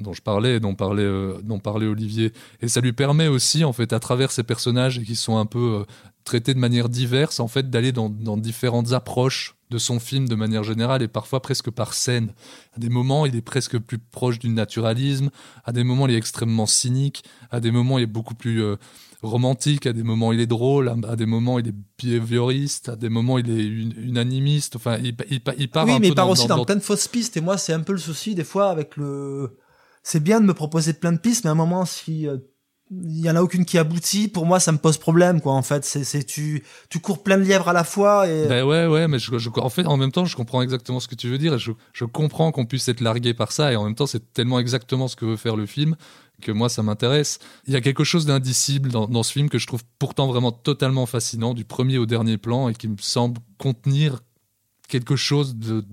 dont 0.00 0.12
je 0.12 0.22
parlais 0.22 0.56
et 0.56 0.60
dont 0.60 0.76
parlait, 0.76 1.02
euh, 1.02 1.40
dont 1.42 1.58
parlait 1.58 1.86
Olivier. 1.86 2.32
Et 2.60 2.68
ça 2.68 2.80
lui 2.80 2.92
permet 2.92 3.26
aussi, 3.26 3.64
en 3.64 3.72
fait, 3.72 3.92
à 3.92 3.98
travers 3.98 4.30
ces 4.30 4.44
personnages 4.44 5.02
qui 5.02 5.16
sont 5.16 5.38
un 5.38 5.46
peu 5.46 5.80
euh, 5.80 5.84
traités 6.24 6.54
de 6.54 6.60
manière 6.60 6.88
diverse, 6.88 7.40
en 7.40 7.48
fait, 7.48 7.68
d'aller 7.68 7.90
dans, 7.90 8.08
dans 8.08 8.36
différentes 8.36 8.92
approches 8.92 9.57
de 9.70 9.78
son 9.78 10.00
film 10.00 10.28
de 10.28 10.34
manière 10.34 10.64
générale 10.64 11.02
et 11.02 11.08
parfois 11.08 11.40
presque 11.42 11.70
par 11.70 11.92
scène. 11.94 12.32
À 12.74 12.80
des 12.80 12.88
moments, 12.88 13.26
il 13.26 13.36
est 13.36 13.42
presque 13.42 13.78
plus 13.78 13.98
proche 13.98 14.38
du 14.38 14.48
naturalisme. 14.48 15.30
À 15.64 15.72
des 15.72 15.84
moments, 15.84 16.06
il 16.08 16.14
est 16.14 16.18
extrêmement 16.18 16.66
cynique. 16.66 17.22
À 17.50 17.60
des 17.60 17.70
moments, 17.70 17.98
il 17.98 18.02
est 18.04 18.06
beaucoup 18.06 18.34
plus 18.34 18.62
euh, 18.62 18.76
romantique. 19.22 19.86
À 19.86 19.92
des 19.92 20.02
moments, 20.02 20.32
il 20.32 20.40
est 20.40 20.46
drôle. 20.46 20.88
À, 20.88 20.96
à 21.10 21.16
des 21.16 21.26
moments, 21.26 21.58
il 21.58 21.68
est 21.68 21.74
behavioriste. 22.02 22.88
À 22.88 22.96
des 22.96 23.08
moments, 23.08 23.38
il 23.38 23.50
est 23.50 23.62
un- 23.62 24.02
unanimiste. 24.02 24.76
Enfin, 24.76 24.98
il, 25.02 25.14
il, 25.30 25.40
il 25.58 25.70
part 25.70 25.84
oui, 25.84 25.92
un 25.92 25.94
mais 25.98 26.00
peu 26.00 26.06
il 26.08 26.14
part 26.14 26.26
dans, 26.26 26.32
aussi 26.32 26.46
dans, 26.46 26.56
dans- 26.56 26.64
plein 26.64 26.76
de 26.76 26.80
fausses 26.80 27.08
pistes. 27.08 27.36
Et 27.36 27.40
moi, 27.40 27.58
c'est 27.58 27.72
un 27.72 27.80
peu 27.80 27.92
le 27.92 27.98
souci 27.98 28.34
des 28.34 28.44
fois 28.44 28.70
avec 28.70 28.96
le. 28.96 29.58
C'est 30.02 30.22
bien 30.22 30.40
de 30.40 30.46
me 30.46 30.54
proposer 30.54 30.94
plein 30.94 31.12
de 31.12 31.18
pistes, 31.18 31.44
mais 31.44 31.50
à 31.50 31.52
un 31.52 31.56
moment, 31.56 31.84
si 31.84 32.26
euh, 32.26 32.38
il 32.90 33.20
y 33.20 33.30
en 33.30 33.36
a 33.36 33.42
aucune 33.42 33.64
qui 33.64 33.76
aboutit, 33.78 34.28
pour 34.28 34.46
moi, 34.46 34.60
ça 34.60 34.72
me 34.72 34.78
pose 34.78 34.96
problème, 34.96 35.40
quoi. 35.40 35.52
En 35.52 35.62
fait, 35.62 35.84
c'est 35.84 36.24
tu 36.24 36.64
tu 36.88 37.00
cours 37.00 37.22
plein 37.22 37.36
de 37.36 37.42
lièvres 37.42 37.68
à 37.68 37.72
la 37.72 37.84
fois 37.84 38.28
et. 38.28 38.46
Ben 38.48 38.64
ouais, 38.64 38.86
ouais, 38.86 39.08
mais 39.08 39.18
je, 39.18 39.36
je- 39.38 39.50
en 39.56 39.68
fait, 39.68 39.86
en 39.86 39.96
même 39.96 40.12
temps, 40.12 40.24
je 40.24 40.36
comprends 40.36 40.62
exactement 40.62 41.00
ce 41.00 41.08
que 41.08 41.14
tu 41.14 41.28
veux 41.28 41.38
dire 41.38 41.54
et 41.54 41.58
je, 41.58 41.72
je 41.92 42.04
comprends 42.04 42.50
qu'on 42.52 42.64
puisse 42.66 42.88
être 42.88 43.00
largué 43.00 43.34
par 43.34 43.52
ça 43.52 43.72
et 43.72 43.76
en 43.76 43.84
même 43.84 43.94
temps, 43.94 44.06
c'est 44.06 44.32
tellement 44.32 44.58
exactement 44.58 45.06
ce 45.08 45.16
que 45.16 45.24
veut 45.26 45.36
faire 45.36 45.56
le 45.56 45.66
film 45.66 45.96
que 46.40 46.52
moi, 46.52 46.68
ça 46.68 46.82
m'intéresse. 46.84 47.40
Il 47.66 47.72
y 47.72 47.76
a 47.76 47.80
quelque 47.80 48.04
chose 48.04 48.24
d'indicible 48.24 48.90
dans 48.90 49.22
ce 49.24 49.32
film 49.32 49.50
que 49.50 49.58
je 49.58 49.66
trouve 49.66 49.82
pourtant 49.98 50.28
vraiment 50.28 50.52
totalement 50.52 51.04
fascinant, 51.04 51.52
du 51.52 51.64
premier 51.64 51.98
au 51.98 52.06
dernier 52.06 52.38
plan 52.38 52.68
et 52.68 52.74
qui 52.74 52.86
me 52.88 52.96
semble 53.00 53.40
contenir 53.58 54.20
quelque 54.88 55.16
chose 55.16 55.56
de 55.56 55.84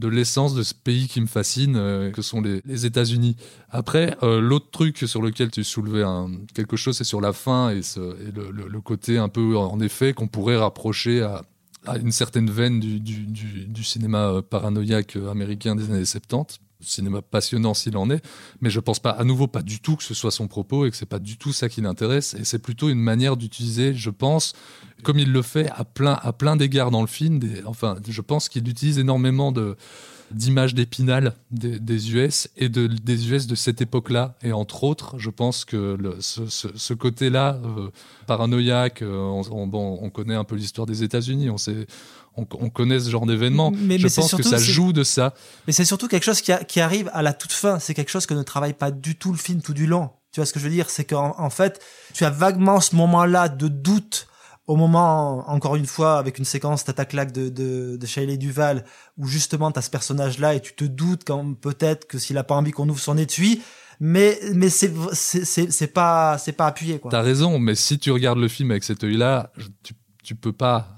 de 0.00 0.08
l'essence 0.08 0.54
de 0.54 0.62
ce 0.62 0.74
pays 0.74 1.06
qui 1.06 1.20
me 1.20 1.26
fascine, 1.26 1.76
euh, 1.76 2.10
que 2.10 2.22
sont 2.22 2.40
les, 2.40 2.86
États-Unis. 2.86 3.36
Après, 3.68 4.16
euh, 4.22 4.40
l'autre 4.40 4.70
truc 4.70 4.98
sur 5.06 5.20
lequel 5.20 5.50
tu 5.50 5.62
soulevais 5.62 6.02
quelque 6.54 6.76
chose, 6.76 6.96
c'est 6.96 7.04
sur 7.04 7.20
la 7.20 7.32
fin 7.32 7.70
et, 7.70 7.82
le, 8.34 8.80
côté 8.80 9.18
un 9.18 9.28
peu, 9.28 9.56
en 9.56 9.78
effet, 9.80 10.14
qu'on 10.14 10.26
pourrait 10.26 10.56
rapprocher 10.56 11.22
à, 11.22 11.42
une 11.98 12.12
certaine 12.12 12.50
veine 12.50 12.80
du, 12.80 13.84
cinéma 13.84 14.30
euh, 14.30 14.42
paranoïaque 14.42 15.16
américain 15.16 15.76
des 15.76 15.90
années 15.90 16.04
70. 16.04 16.60
Cinéma 16.80 17.22
passionnant 17.22 17.74
s'il 17.74 17.96
en 17.96 18.10
est, 18.10 18.24
mais 18.60 18.70
je 18.70 18.80
pense 18.80 18.98
pas, 18.98 19.10
à 19.10 19.24
nouveau, 19.24 19.46
pas 19.46 19.62
du 19.62 19.80
tout 19.80 19.96
que 19.96 20.04
ce 20.04 20.14
soit 20.14 20.30
son 20.30 20.48
propos 20.48 20.86
et 20.86 20.90
que 20.90 20.96
c'est 20.96 21.06
pas 21.06 21.18
du 21.18 21.36
tout 21.36 21.52
ça 21.52 21.68
qui 21.68 21.80
l'intéresse. 21.80 22.34
Et 22.34 22.44
c'est 22.44 22.58
plutôt 22.58 22.88
une 22.88 23.00
manière 23.00 23.36
d'utiliser, 23.36 23.94
je 23.94 24.10
pense, 24.10 24.54
comme 25.02 25.18
il 25.18 25.32
le 25.32 25.42
fait 25.42 25.70
à 25.70 25.84
plein, 25.84 26.18
à 26.22 26.32
plein 26.32 26.56
d'égards 26.56 26.90
dans 26.90 27.00
le 27.00 27.06
film. 27.06 27.40
Enfin, 27.66 27.96
je 28.06 28.20
pense 28.20 28.48
qu'il 28.48 28.68
utilise 28.68 28.98
énormément 28.98 29.52
d'images 30.30 30.74
d'épinal 30.74 31.34
des, 31.50 32.14
US 32.14 32.48
et 32.56 32.68
de, 32.68 32.86
des 32.86 33.30
US 33.30 33.46
de 33.46 33.54
cette 33.54 33.80
époque-là. 33.80 34.36
Et 34.42 34.52
entre 34.52 34.84
autres, 34.84 35.18
je 35.18 35.30
pense 35.30 35.64
que 35.64 35.98
ce, 36.20 36.94
côté-là, 36.94 37.60
euh, 37.64 37.90
paranoïaque, 38.26 39.02
euh, 39.02 39.42
on, 39.50 39.66
bon, 39.66 39.98
on 40.00 40.10
connaît 40.10 40.34
un 40.34 40.44
peu 40.44 40.56
l'histoire 40.56 40.86
des 40.86 41.02
États-Unis, 41.02 41.50
on, 41.50 41.58
sait, 41.58 41.86
on, 42.36 42.46
on 42.58 42.70
connaît 42.70 43.00
ce 43.00 43.10
genre 43.10 43.26
d'événement. 43.26 43.70
Mais- 43.70 43.98
Je 43.98 44.04
mais 44.06 44.10
pense 44.10 44.30
que 44.34 44.42
surtout- 44.42 44.48
ça 44.48 44.58
joue 44.58 44.92
de 44.92 45.02
ça. 45.04 45.34
Mais 45.66 45.72
c'est 45.72 45.84
surtout 45.84 46.08
quelque 46.08 46.24
chose 46.24 46.40
qui, 46.40 46.52
a- 46.52 46.64
qui 46.64 46.80
arrive 46.80 47.10
à 47.12 47.22
la 47.22 47.32
toute 47.32 47.52
fin. 47.52 47.78
C'est 47.78 47.94
quelque 47.94 48.10
chose 48.10 48.26
que 48.26 48.34
ne 48.34 48.42
travaille 48.42 48.72
pas 48.74 48.90
du 48.90 49.16
tout 49.16 49.32
le 49.32 49.38
film 49.38 49.60
tout 49.62 49.74
du 49.74 49.86
long. 49.86 50.10
Tu 50.32 50.40
vois 50.40 50.46
ce 50.46 50.52
que 50.52 50.60
je 50.60 50.64
veux 50.64 50.70
dire? 50.70 50.88
C'est 50.90 51.04
qu'en 51.04 51.34
en 51.38 51.50
fait, 51.50 51.80
tu 52.14 52.24
as 52.24 52.30
vaguement 52.30 52.80
ce 52.80 52.94
moment-là 52.96 53.48
de 53.48 53.66
doute 53.68 54.28
au 54.68 54.76
moment, 54.76 55.50
encore 55.50 55.74
une 55.74 55.86
fois, 55.86 56.18
avec 56.18 56.38
une 56.38 56.44
séquence 56.44 56.84
t'attaque 56.84 57.32
de, 57.32 57.48
de, 57.48 57.96
de 57.96 58.06
Shelley 58.06 58.36
Duval, 58.36 58.84
où 59.18 59.26
justement 59.26 59.72
t'as 59.72 59.82
ce 59.82 59.90
personnage-là 59.90 60.54
et 60.54 60.60
tu 60.60 60.74
te 60.74 60.84
doutes 60.84 61.22
quand 61.26 61.54
peut-être 61.54 62.06
que 62.06 62.18
s'il 62.18 62.38
a 62.38 62.44
pas 62.44 62.54
envie 62.54 62.70
qu'on 62.70 62.88
ouvre 62.88 63.00
son 63.00 63.18
étui, 63.18 63.62
mais 63.98 64.38
mais 64.54 64.68
c'est 64.70 64.92
c'est 65.12 65.44
c'est 65.72 65.86
pas 65.88 66.38
c'est 66.38 66.52
pas 66.52 66.66
appuyé 66.66 67.00
quoi. 67.00 67.10
T'as 67.10 67.20
raison, 67.22 67.58
mais 67.58 67.74
si 67.74 67.98
tu 67.98 68.12
regardes 68.12 68.38
le 68.38 68.46
film 68.46 68.70
avec 68.70 68.84
cet 68.84 69.02
œil-là, 69.02 69.52
tu 69.82 69.94
tu 70.22 70.34
peux 70.34 70.52
pas 70.52 70.88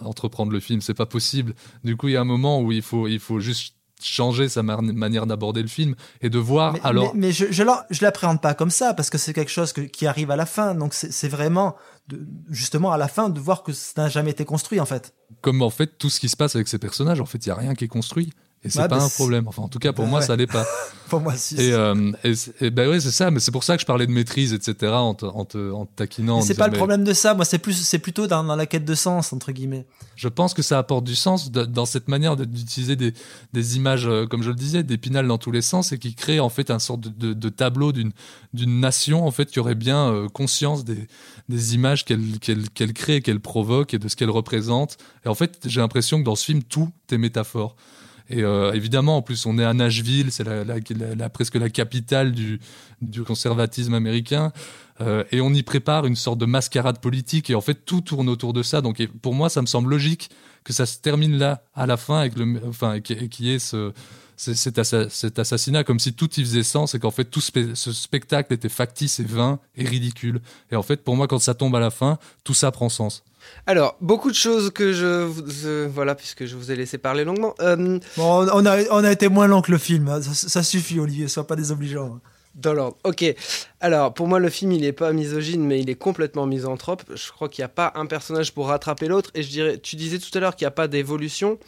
entreprendre 0.00 0.52
le 0.52 0.60
film, 0.60 0.80
c'est 0.80 0.94
pas 0.94 1.06
possible. 1.06 1.54
Du 1.84 1.96
coup, 1.96 2.08
il 2.08 2.12
y 2.12 2.16
a 2.16 2.20
un 2.20 2.24
moment 2.24 2.60
où 2.60 2.72
il 2.72 2.82
faut 2.82 3.08
il 3.08 3.20
faut 3.20 3.40
juste 3.40 3.74
changer 4.02 4.48
sa 4.48 4.62
manière 4.62 5.26
d'aborder 5.26 5.62
le 5.62 5.68
film 5.68 5.94
et 6.20 6.28
de 6.28 6.38
voir 6.38 6.76
alors 6.82 7.12
mais, 7.14 7.32
je 7.32 7.46
je 7.50 8.02
l'appréhende 8.02 8.40
pas 8.40 8.54
comme 8.54 8.70
ça 8.70 8.92
parce 8.92 9.08
que 9.08 9.18
c'est 9.18 9.32
quelque 9.32 9.50
chose 9.50 9.72
qui 9.72 10.06
arrive 10.06 10.30
à 10.30 10.36
la 10.36 10.46
fin. 10.46 10.74
Donc 10.74 10.94
c'est 10.94 11.28
vraiment 11.28 11.76
de, 12.08 12.26
justement 12.50 12.92
à 12.92 12.98
la 12.98 13.08
fin 13.08 13.28
de 13.28 13.40
voir 13.40 13.62
que 13.62 13.72
ça 13.72 14.02
n'a 14.02 14.08
jamais 14.08 14.30
été 14.30 14.44
construit 14.44 14.80
en 14.80 14.86
fait. 14.86 15.14
Comme 15.40 15.62
en 15.62 15.70
fait 15.70 15.98
tout 15.98 16.10
ce 16.10 16.20
qui 16.20 16.28
se 16.28 16.36
passe 16.36 16.54
avec 16.54 16.68
ces 16.68 16.78
personnages 16.78 17.20
en 17.20 17.26
fait 17.26 17.44
il 17.46 17.48
y 17.48 17.52
a 17.52 17.56
rien 17.56 17.74
qui 17.74 17.84
est 17.84 17.88
construit 17.88 18.32
et 18.64 18.70
c'est 18.70 18.88
pas 18.88 19.02
un 19.02 19.08
problème. 19.10 19.46
Enfin, 19.46 19.62
en 19.62 19.68
tout 19.68 19.78
cas, 19.78 19.92
pour 19.92 20.06
bah 20.06 20.10
moi, 20.10 20.22
ça 20.22 20.36
l'est 20.36 20.46
pas. 20.46 20.64
pour 21.08 21.20
moi, 21.20 21.36
si. 21.36 21.54
Et, 21.56 21.72
euh, 21.72 22.12
et, 22.60 22.70
ben 22.70 22.88
ouais, 22.88 22.98
c'est 22.98 23.10
ça. 23.10 23.30
Mais 23.30 23.38
c'est 23.38 23.50
pour 23.50 23.62
ça 23.62 23.76
que 23.76 23.82
je 23.82 23.86
parlais 23.86 24.06
de 24.06 24.10
maîtrise, 24.10 24.54
etc. 24.54 24.92
En 24.92 25.12
te, 25.14 25.26
en 25.26 25.44
te, 25.44 25.70
en 25.70 25.84
taquinant. 25.84 26.40
C'est 26.40 26.54
pas 26.54 26.68
le 26.68 26.76
problème 26.76 27.04
de 27.04 27.12
ça. 27.12 27.34
Moi, 27.34 27.44
c'est 27.44 27.58
plus, 27.58 27.74
c'est 27.74 27.98
plutôt 27.98 28.26
dans, 28.26 28.42
dans, 28.42 28.56
la 28.56 28.64
quête 28.64 28.86
de 28.86 28.94
sens 28.94 29.34
entre 29.34 29.52
guillemets. 29.52 29.84
Je 30.16 30.28
pense 30.28 30.54
que 30.54 30.62
ça 30.62 30.78
apporte 30.78 31.04
du 31.04 31.14
sens 31.14 31.50
dans 31.50 31.84
cette 31.84 32.08
manière 32.08 32.36
d'utiliser 32.36 32.96
des, 32.96 33.12
des 33.52 33.76
images, 33.76 34.06
euh, 34.06 34.26
comme 34.26 34.42
je 34.42 34.48
le 34.48 34.56
disais, 34.56 34.82
d'épinal 34.82 35.26
dans 35.26 35.38
tous 35.38 35.50
les 35.50 35.62
sens 35.62 35.92
et 35.92 35.98
qui 35.98 36.14
crée 36.14 36.40
en 36.40 36.48
fait 36.48 36.70
un 36.70 36.78
sorte 36.78 37.00
de, 37.00 37.32
de, 37.34 37.48
tableau 37.48 37.92
d'une 37.92 38.12
d'une 38.54 38.80
nation 38.80 39.26
en 39.26 39.30
fait 39.30 39.50
qui 39.50 39.60
aurait 39.60 39.74
bien 39.74 40.10
euh, 40.10 40.28
conscience 40.28 40.84
des, 40.84 41.08
des 41.48 41.74
images 41.74 42.04
qu'elle 42.04 42.38
qu'elle 42.38 42.70
qu'elle 42.70 42.92
crée, 42.92 43.20
qu'elle 43.20 43.40
provoque 43.40 43.92
et 43.92 43.98
de 43.98 44.08
ce 44.08 44.16
qu'elle 44.16 44.30
représente. 44.30 44.96
Et 45.26 45.28
en 45.28 45.34
fait, 45.34 45.60
j'ai 45.66 45.80
l'impression 45.80 46.18
que 46.18 46.24
dans 46.24 46.36
ce 46.36 46.44
film, 46.46 46.62
tout 46.62 46.90
est 47.10 47.18
métaphore. 47.18 47.76
Et 48.30 48.42
euh, 48.42 48.72
évidemment, 48.72 49.18
en 49.18 49.22
plus, 49.22 49.44
on 49.46 49.58
est 49.58 49.64
à 49.64 49.74
Nashville, 49.74 50.32
c'est 50.32 50.44
la, 50.44 51.28
presque 51.28 51.56
la 51.56 51.68
capitale 51.68 52.32
du 52.32 53.22
conservatisme 53.26 53.94
américain. 53.94 54.52
Euh, 55.00 55.24
et 55.32 55.40
on 55.40 55.52
y 55.52 55.62
prépare 55.62 56.06
une 56.06 56.16
sorte 56.16 56.38
de 56.38 56.46
mascarade 56.46 57.00
politique. 57.00 57.50
Et 57.50 57.54
en 57.54 57.60
fait, 57.60 57.84
tout 57.84 58.00
tourne 58.00 58.28
autour 58.28 58.52
de 58.52 58.62
ça. 58.62 58.80
Donc, 58.80 59.04
pour 59.22 59.34
moi, 59.34 59.48
ça 59.48 59.60
me 59.60 59.66
semble 59.66 59.90
logique 59.90 60.30
que 60.62 60.72
ça 60.72 60.86
se 60.86 60.98
termine 60.98 61.36
là, 61.36 61.62
à 61.74 61.86
la 61.86 61.96
fin, 61.96 62.18
avec 62.18 62.36
le, 62.36 62.60
enfin, 62.68 63.00
qui 63.00 63.50
est 63.50 63.58
ce, 63.58 63.92
cet, 64.36 64.82
cet, 65.10 65.38
assassinat, 65.38 65.84
comme 65.84 65.98
si 65.98 66.12
tout 66.12 66.30
y 66.36 66.42
faisait 66.42 66.62
sens 66.62 66.94
et 66.94 66.98
qu'en 66.98 67.10
fait, 67.10 67.24
tout 67.24 67.40
ce 67.40 67.92
spectacle 67.92 68.52
était 68.52 68.68
factice 68.68 69.20
et 69.20 69.24
vain 69.24 69.58
et 69.76 69.84
ridicule. 69.84 70.40
Et 70.70 70.76
en 70.76 70.82
fait, 70.82 71.02
pour 71.02 71.16
moi, 71.16 71.28
quand 71.28 71.38
ça 71.38 71.54
tombe 71.54 71.74
à 71.76 71.80
la 71.80 71.90
fin, 71.90 72.18
tout 72.42 72.54
ça 72.54 72.70
prend 72.70 72.88
sens. 72.88 73.24
Alors, 73.66 73.96
beaucoup 74.00 74.30
de 74.30 74.36
choses 74.36 74.70
que 74.70 74.92
je, 74.92 75.86
voilà, 75.86 76.14
puisque 76.14 76.46
je 76.46 76.56
vous 76.56 76.70
ai 76.70 76.76
laissé 76.76 76.98
parler 76.98 77.24
longuement. 77.24 77.54
Euh, 77.60 77.98
bon, 78.16 78.48
on 78.52 78.66
a, 78.66 78.82
on 78.90 79.04
a 79.04 79.12
été 79.12 79.28
moins 79.28 79.46
long 79.46 79.60
que 79.60 79.70
le 79.70 79.78
film. 79.78 80.08
Hein. 80.08 80.22
Ça, 80.22 80.62
suffit, 80.62 80.98
Olivier. 80.98 81.28
Sois 81.28 81.46
pas 81.46 81.56
désobligeant. 81.56 82.20
Dans 82.54 82.72
l'ordre. 82.72 82.96
Ok. 83.02 83.24
Alors, 83.80 84.14
pour 84.14 84.28
moi, 84.28 84.38
le 84.38 84.48
film, 84.48 84.70
il 84.70 84.82
n'est 84.82 84.92
pas 84.92 85.12
misogyne, 85.12 85.64
mais 85.64 85.80
il 85.80 85.90
est 85.90 85.96
complètement 85.96 86.46
misanthrope. 86.46 87.02
Je 87.12 87.32
crois 87.32 87.48
qu'il 87.48 87.62
n'y 87.62 87.66
a 87.66 87.68
pas 87.68 87.92
un 87.96 88.06
personnage 88.06 88.52
pour 88.52 88.68
rattraper 88.68 89.08
l'autre. 89.08 89.30
Et 89.34 89.42
je 89.42 89.50
dirais, 89.50 89.78
tu 89.78 89.96
disais 89.96 90.18
tout 90.18 90.30
à 90.38 90.40
l'heure 90.40 90.54
qu'il 90.54 90.64
n'y 90.64 90.68
a 90.68 90.72
pas 90.72 90.86
d'évolution. 90.86 91.58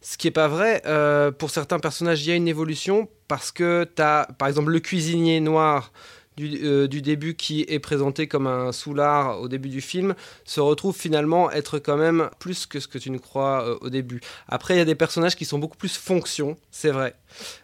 Ce 0.00 0.16
qui 0.16 0.28
n'est 0.28 0.32
pas 0.32 0.46
vrai. 0.46 0.82
Euh, 0.86 1.32
pour 1.32 1.50
certains 1.50 1.80
personnages, 1.80 2.24
il 2.24 2.28
y 2.28 2.32
a 2.32 2.36
une 2.36 2.46
évolution 2.46 3.08
parce 3.26 3.50
que 3.50 3.90
tu 3.96 4.00
as, 4.00 4.28
par 4.38 4.46
exemple, 4.46 4.70
le 4.70 4.78
cuisinier 4.78 5.40
noir 5.40 5.92
euh, 6.38 6.86
du, 6.86 7.00
début 7.00 7.34
qui 7.34 7.64
est 7.66 7.78
présenté 7.78 8.26
comme 8.26 8.46
un 8.46 8.70
soulard 8.70 9.40
au 9.40 9.48
début 9.48 9.70
du 9.70 9.80
film 9.80 10.14
se 10.44 10.60
retrouve 10.60 10.94
finalement 10.94 11.50
être 11.50 11.78
quand 11.78 11.96
même 11.96 12.28
plus 12.38 12.66
que 12.66 12.78
ce 12.78 12.88
que 12.88 12.98
tu 12.98 13.10
ne 13.10 13.16
crois 13.16 13.66
euh, 13.66 13.78
au 13.80 13.88
début. 13.88 14.20
Après, 14.46 14.74
il 14.74 14.78
y 14.78 14.80
a 14.80 14.84
des 14.84 14.94
personnages 14.94 15.34
qui 15.34 15.46
sont 15.46 15.58
beaucoup 15.58 15.78
plus 15.78 15.96
fonction, 15.96 16.56
c'est 16.70 16.90
vrai. 16.90 17.14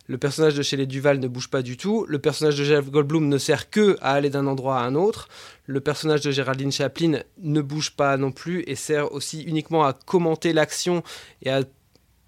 Le 0.07 0.17
personnage 0.17 0.55
de 0.55 0.63
Shelley 0.63 0.87
Duval 0.87 1.21
ne 1.21 1.29
bouge 1.29 1.49
pas 1.49 1.61
du 1.61 1.77
tout. 1.77 2.07
Le 2.09 2.19
personnage 2.19 2.57
de 2.57 2.65
Jeff 2.65 2.91
Goldblum 2.91 3.29
ne 3.29 3.39
sert 3.39 3.69
que 3.69 3.99
à 4.01 4.13
aller 4.13 4.31
d'un 4.31 4.47
endroit 4.47 4.79
à 4.79 4.85
un 4.85 4.95
autre. 4.95 5.29
Le 5.67 5.81
personnage 5.81 6.23
de 6.23 6.31
Geraldine 6.31 6.73
Chaplin 6.73 7.21
ne 7.43 7.61
bouge 7.61 7.91
pas 7.91 8.17
non 8.17 8.33
plus 8.33 8.65
et 8.67 8.75
sert 8.75 9.13
aussi 9.13 9.43
uniquement 9.43 9.85
à 9.85 9.93
commenter 9.93 10.55
l'action 10.55 11.03
et 11.43 11.51
à 11.51 11.63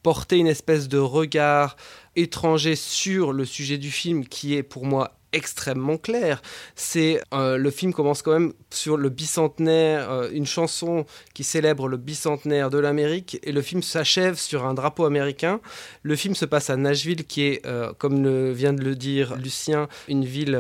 porter 0.03 0.37
une 0.37 0.47
espèce 0.47 0.89
de 0.89 0.99
regard 0.99 1.77
étranger 2.15 2.77
sur 2.77 3.33
le 3.33 3.47
sujet 3.47 3.79
du 3.79 3.91
film 3.91 4.27
qui 4.27 4.55
est 4.55 4.63
pour 4.63 4.85
moi 4.85 5.17
extrêmement 5.35 5.99
clair. 5.99 6.41
C'est 6.77 7.21
euh, 7.35 7.59
le 7.59 7.71
film 7.71 7.93
commence 7.93 8.23
quand 8.23 8.33
même 8.33 8.53
sur 8.71 8.97
le 8.97 9.09
bicentenaire, 9.11 10.11
euh, 10.11 10.31
une 10.33 10.47
chanson 10.47 11.05
qui 11.35 11.45
célèbre 11.45 11.89
le 11.89 11.97
bicentenaire 11.97 12.71
de 12.71 12.79
l'Amérique, 12.79 13.39
et 13.43 13.53
le 13.53 13.61
film 13.61 13.83
s'achève 13.83 14.37
sur 14.37 14.65
un 14.65 14.75
drapeau 14.75 15.05
américain. 15.05 15.61
Le 16.03 16.17
film 16.17 16.35
se 16.35 16.45
passe 16.45 16.71
à 16.71 16.77
Nashville, 16.77 17.25
qui 17.27 17.43
est, 17.43 17.67
euh, 17.67 17.93
comme 17.99 18.53
vient 18.53 18.73
de 18.73 18.83
le 18.83 18.95
dire 18.95 19.37
Lucien, 19.37 19.89
une 20.09 20.25
ville 20.25 20.59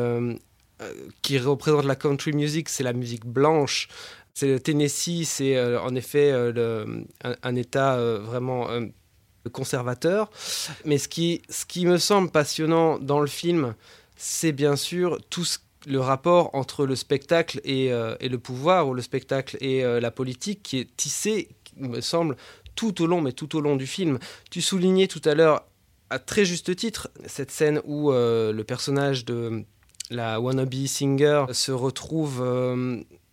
qui 1.22 1.38
représente 1.38 1.84
la 1.84 1.94
country 1.94 2.32
music, 2.32 2.68
c'est 2.68 2.82
la 2.82 2.92
musique 2.92 3.24
blanche. 3.24 3.88
C'est 4.34 4.48
le 4.48 4.60
Tennessee, 4.60 5.24
c'est 5.24 5.56
en 5.76 5.94
effet 5.94 6.32
un, 6.32 7.04
un, 7.42 7.54
État 7.54 7.96
vraiment 8.18 8.68
conservateur. 9.50 10.30
Mais 10.84 10.98
ce 10.98 11.08
qui, 11.08 11.42
ce 11.48 11.64
qui 11.64 11.86
me 11.86 11.98
semble 11.98 12.30
passionnant 12.30 12.98
dans 12.98 13.20
le 13.20 13.28
film, 13.28 13.74
c'est 14.16 14.52
bien 14.52 14.76
sûr 14.76 15.18
tout 15.30 15.44
le 15.86 16.00
rapport 16.00 16.54
entre 16.54 16.86
le 16.86 16.96
spectacle 16.96 17.60
euh, 17.66 18.16
et, 18.20 18.28
le 18.28 18.38
pouvoir, 18.38 18.88
ou 18.88 18.94
le 18.94 19.02
spectacle 19.02 19.56
et 19.60 19.84
euh, 19.84 20.00
la 20.00 20.10
politique, 20.10 20.62
qui 20.62 20.78
est 20.78 20.96
tissé, 20.96 21.48
me 21.76 22.00
semble, 22.00 22.36
tout 22.74 23.02
au 23.02 23.06
long, 23.06 23.20
mais 23.20 23.32
tout 23.32 23.56
au 23.56 23.60
long 23.60 23.76
du 23.76 23.86
film. 23.86 24.18
Tu 24.50 24.60
soulignais 24.62 25.06
tout 25.06 25.22
à 25.24 25.34
l'heure, 25.34 25.64
à 26.10 26.18
très 26.18 26.44
juste 26.44 26.74
titre, 26.76 27.10
cette 27.26 27.50
scène 27.50 27.80
où 27.84 28.12
euh, 28.12 28.52
le 28.52 28.64
personnage 28.64 29.24
de 29.24 29.64
la 30.10 30.40
wannabe 30.40 30.86
singer 30.86 31.46
se 31.52 31.72
retrouve 31.72 32.44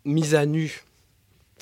mise 0.05 0.35
à 0.35 0.45
nu 0.45 0.83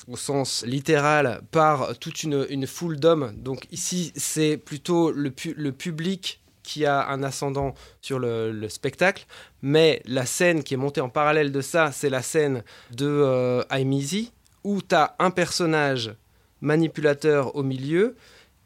au 0.08 0.16
sens 0.16 0.64
littéral 0.64 1.42
par 1.50 1.98
toute 1.98 2.22
une, 2.22 2.66
foule 2.66 2.98
d'hommes. 2.98 3.32
Donc 3.36 3.66
ici, 3.72 4.12
c'est 4.14 4.56
plutôt 4.56 5.10
le 5.10 5.30
public 5.72 6.40
qui 6.70 6.86
a 6.86 7.08
un 7.08 7.24
ascendant 7.24 7.74
sur 8.00 8.20
le, 8.20 8.68
spectacle, 8.68 9.26
mais 9.60 10.00
la 10.04 10.24
scène 10.24 10.62
qui 10.62 10.74
est 10.74 10.76
montée 10.76 11.00
en 11.00 11.08
parallèle 11.08 11.50
de 11.50 11.60
ça, 11.60 11.90
c'est 11.90 12.10
la 12.10 12.22
scène 12.22 12.62
de 12.92 13.08
euh, 13.08 13.64
I'm 13.72 13.92
Easy, 13.92 14.32
où 14.62 14.80
tu 14.80 14.94
as 14.94 15.16
un 15.18 15.32
personnage 15.32 16.14
manipulateur 16.60 17.56
au 17.56 17.64
milieu 17.64 18.14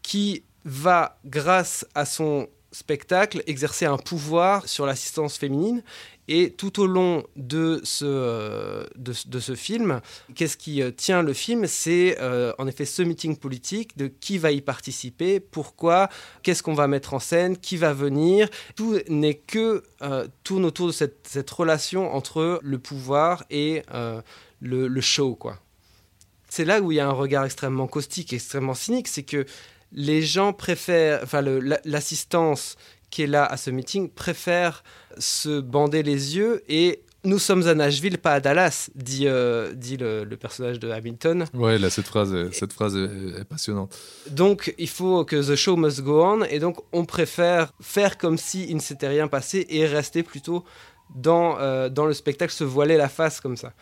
qui 0.02 0.44
va, 0.66 1.16
grâce 1.24 1.86
à 1.94 2.04
son 2.04 2.48
spectacle, 2.72 3.42
exercer 3.46 3.86
un 3.86 3.96
pouvoir 3.96 4.68
sur 4.68 4.84
l'assistance 4.84 5.38
féminine 5.38 5.82
et 6.28 6.52
tout 6.52 6.80
au 6.80 6.86
long 6.86 7.24
de 7.36 7.80
ce, 7.84 8.04
euh, 8.06 8.86
de, 8.96 9.12
ce 9.12 9.54
film, 9.54 10.00
qu'est-ce 10.34 10.56
qui 10.56 10.82
euh, 10.82 10.90
tient 10.90 11.22
le 11.22 11.32
film 11.32 11.66
C'est 11.66 12.16
euh, 12.20 12.52
en 12.58 12.66
effet 12.66 12.84
ce 12.84 13.02
meeting 13.02 13.36
politique 13.36 13.96
de 13.98 14.06
qui 14.06 14.38
va 14.38 14.50
y 14.50 14.60
participer, 14.60 15.40
pourquoi, 15.40 16.08
qu'est-ce 16.42 16.62
qu'on 16.62 16.74
va 16.74 16.86
mettre 16.86 17.14
en 17.14 17.18
scène, 17.18 17.56
qui 17.58 17.76
va 17.76 17.92
venir. 17.92 18.48
Tout 18.74 18.98
n'est 19.08 19.34
que 19.34 19.82
tourne 20.42 20.64
autour 20.64 20.88
de 20.88 20.92
cette, 20.92 21.26
cette, 21.28 21.50
relation 21.50 22.14
entre 22.14 22.60
le 22.62 22.78
pouvoir 22.78 23.44
et 23.50 23.82
le, 24.60 24.88
le, 24.88 25.00
show, 25.00 25.34
quoi. 25.34 25.58
C'est 26.48 26.64
là 26.64 26.80
où 26.80 26.92
il 26.92 26.96
y 26.96 27.00
a 27.00 27.06
un 27.06 27.12
regard 27.12 27.44
extrêmement 27.44 27.86
caustique, 27.86 28.32
extrêmement 28.32 28.74
cynique, 28.74 29.08
c'est 29.08 29.22
que 29.22 29.44
les 29.94 30.22
gens 30.22 30.52
préfèrent, 30.52 31.20
enfin 31.22 31.42
l'assistance 31.84 32.76
qui 33.14 33.22
est 33.22 33.28
là 33.28 33.46
à 33.46 33.56
ce 33.56 33.70
meeting 33.70 34.10
préfère 34.10 34.82
se 35.18 35.60
bander 35.60 36.02
les 36.02 36.36
yeux 36.36 36.64
et 36.68 37.04
nous 37.22 37.38
sommes 37.38 37.64
à 37.68 37.74
Nashville, 37.74 38.18
pas 38.18 38.32
à 38.32 38.40
Dallas, 38.40 38.90
dit, 38.96 39.28
euh, 39.28 39.72
dit 39.72 39.96
le, 39.96 40.26
personnage 40.34 40.80
de 40.80 40.90
Hamilton. 40.90 41.44
Ouais, 41.54 41.78
là, 41.78 41.90
cette 41.90 42.06
phrase, 42.06 42.34
est, 42.34 42.52
cette 42.52 42.72
phrase 42.72 42.96
est, 42.96 43.44
passionnante. 43.44 43.96
Donc, 44.30 44.74
il 44.78 44.88
faut 44.88 45.24
que 45.24 45.36
the 45.36 45.54
show 45.54 45.76
must 45.76 46.02
go 46.02 46.24
on, 46.24 46.42
et 46.42 46.58
donc 46.58 46.78
on 46.92 47.04
préfère 47.04 47.72
faire 47.80 48.18
comme 48.18 48.36
s'il 48.36 48.68
il 48.68 48.74
ne 48.74 48.80
s'était 48.80 49.06
rien 49.06 49.28
passé 49.28 49.64
et 49.70 49.86
rester 49.86 50.24
plutôt 50.24 50.64
dans, 51.14 51.56
euh, 51.60 51.88
dans 51.88 52.06
le 52.06 52.14
spectacle, 52.14 52.52
se 52.52 52.64
voiler 52.64 52.96
la 52.96 53.08
face 53.08 53.40
comme 53.40 53.56
ça. 53.56 53.74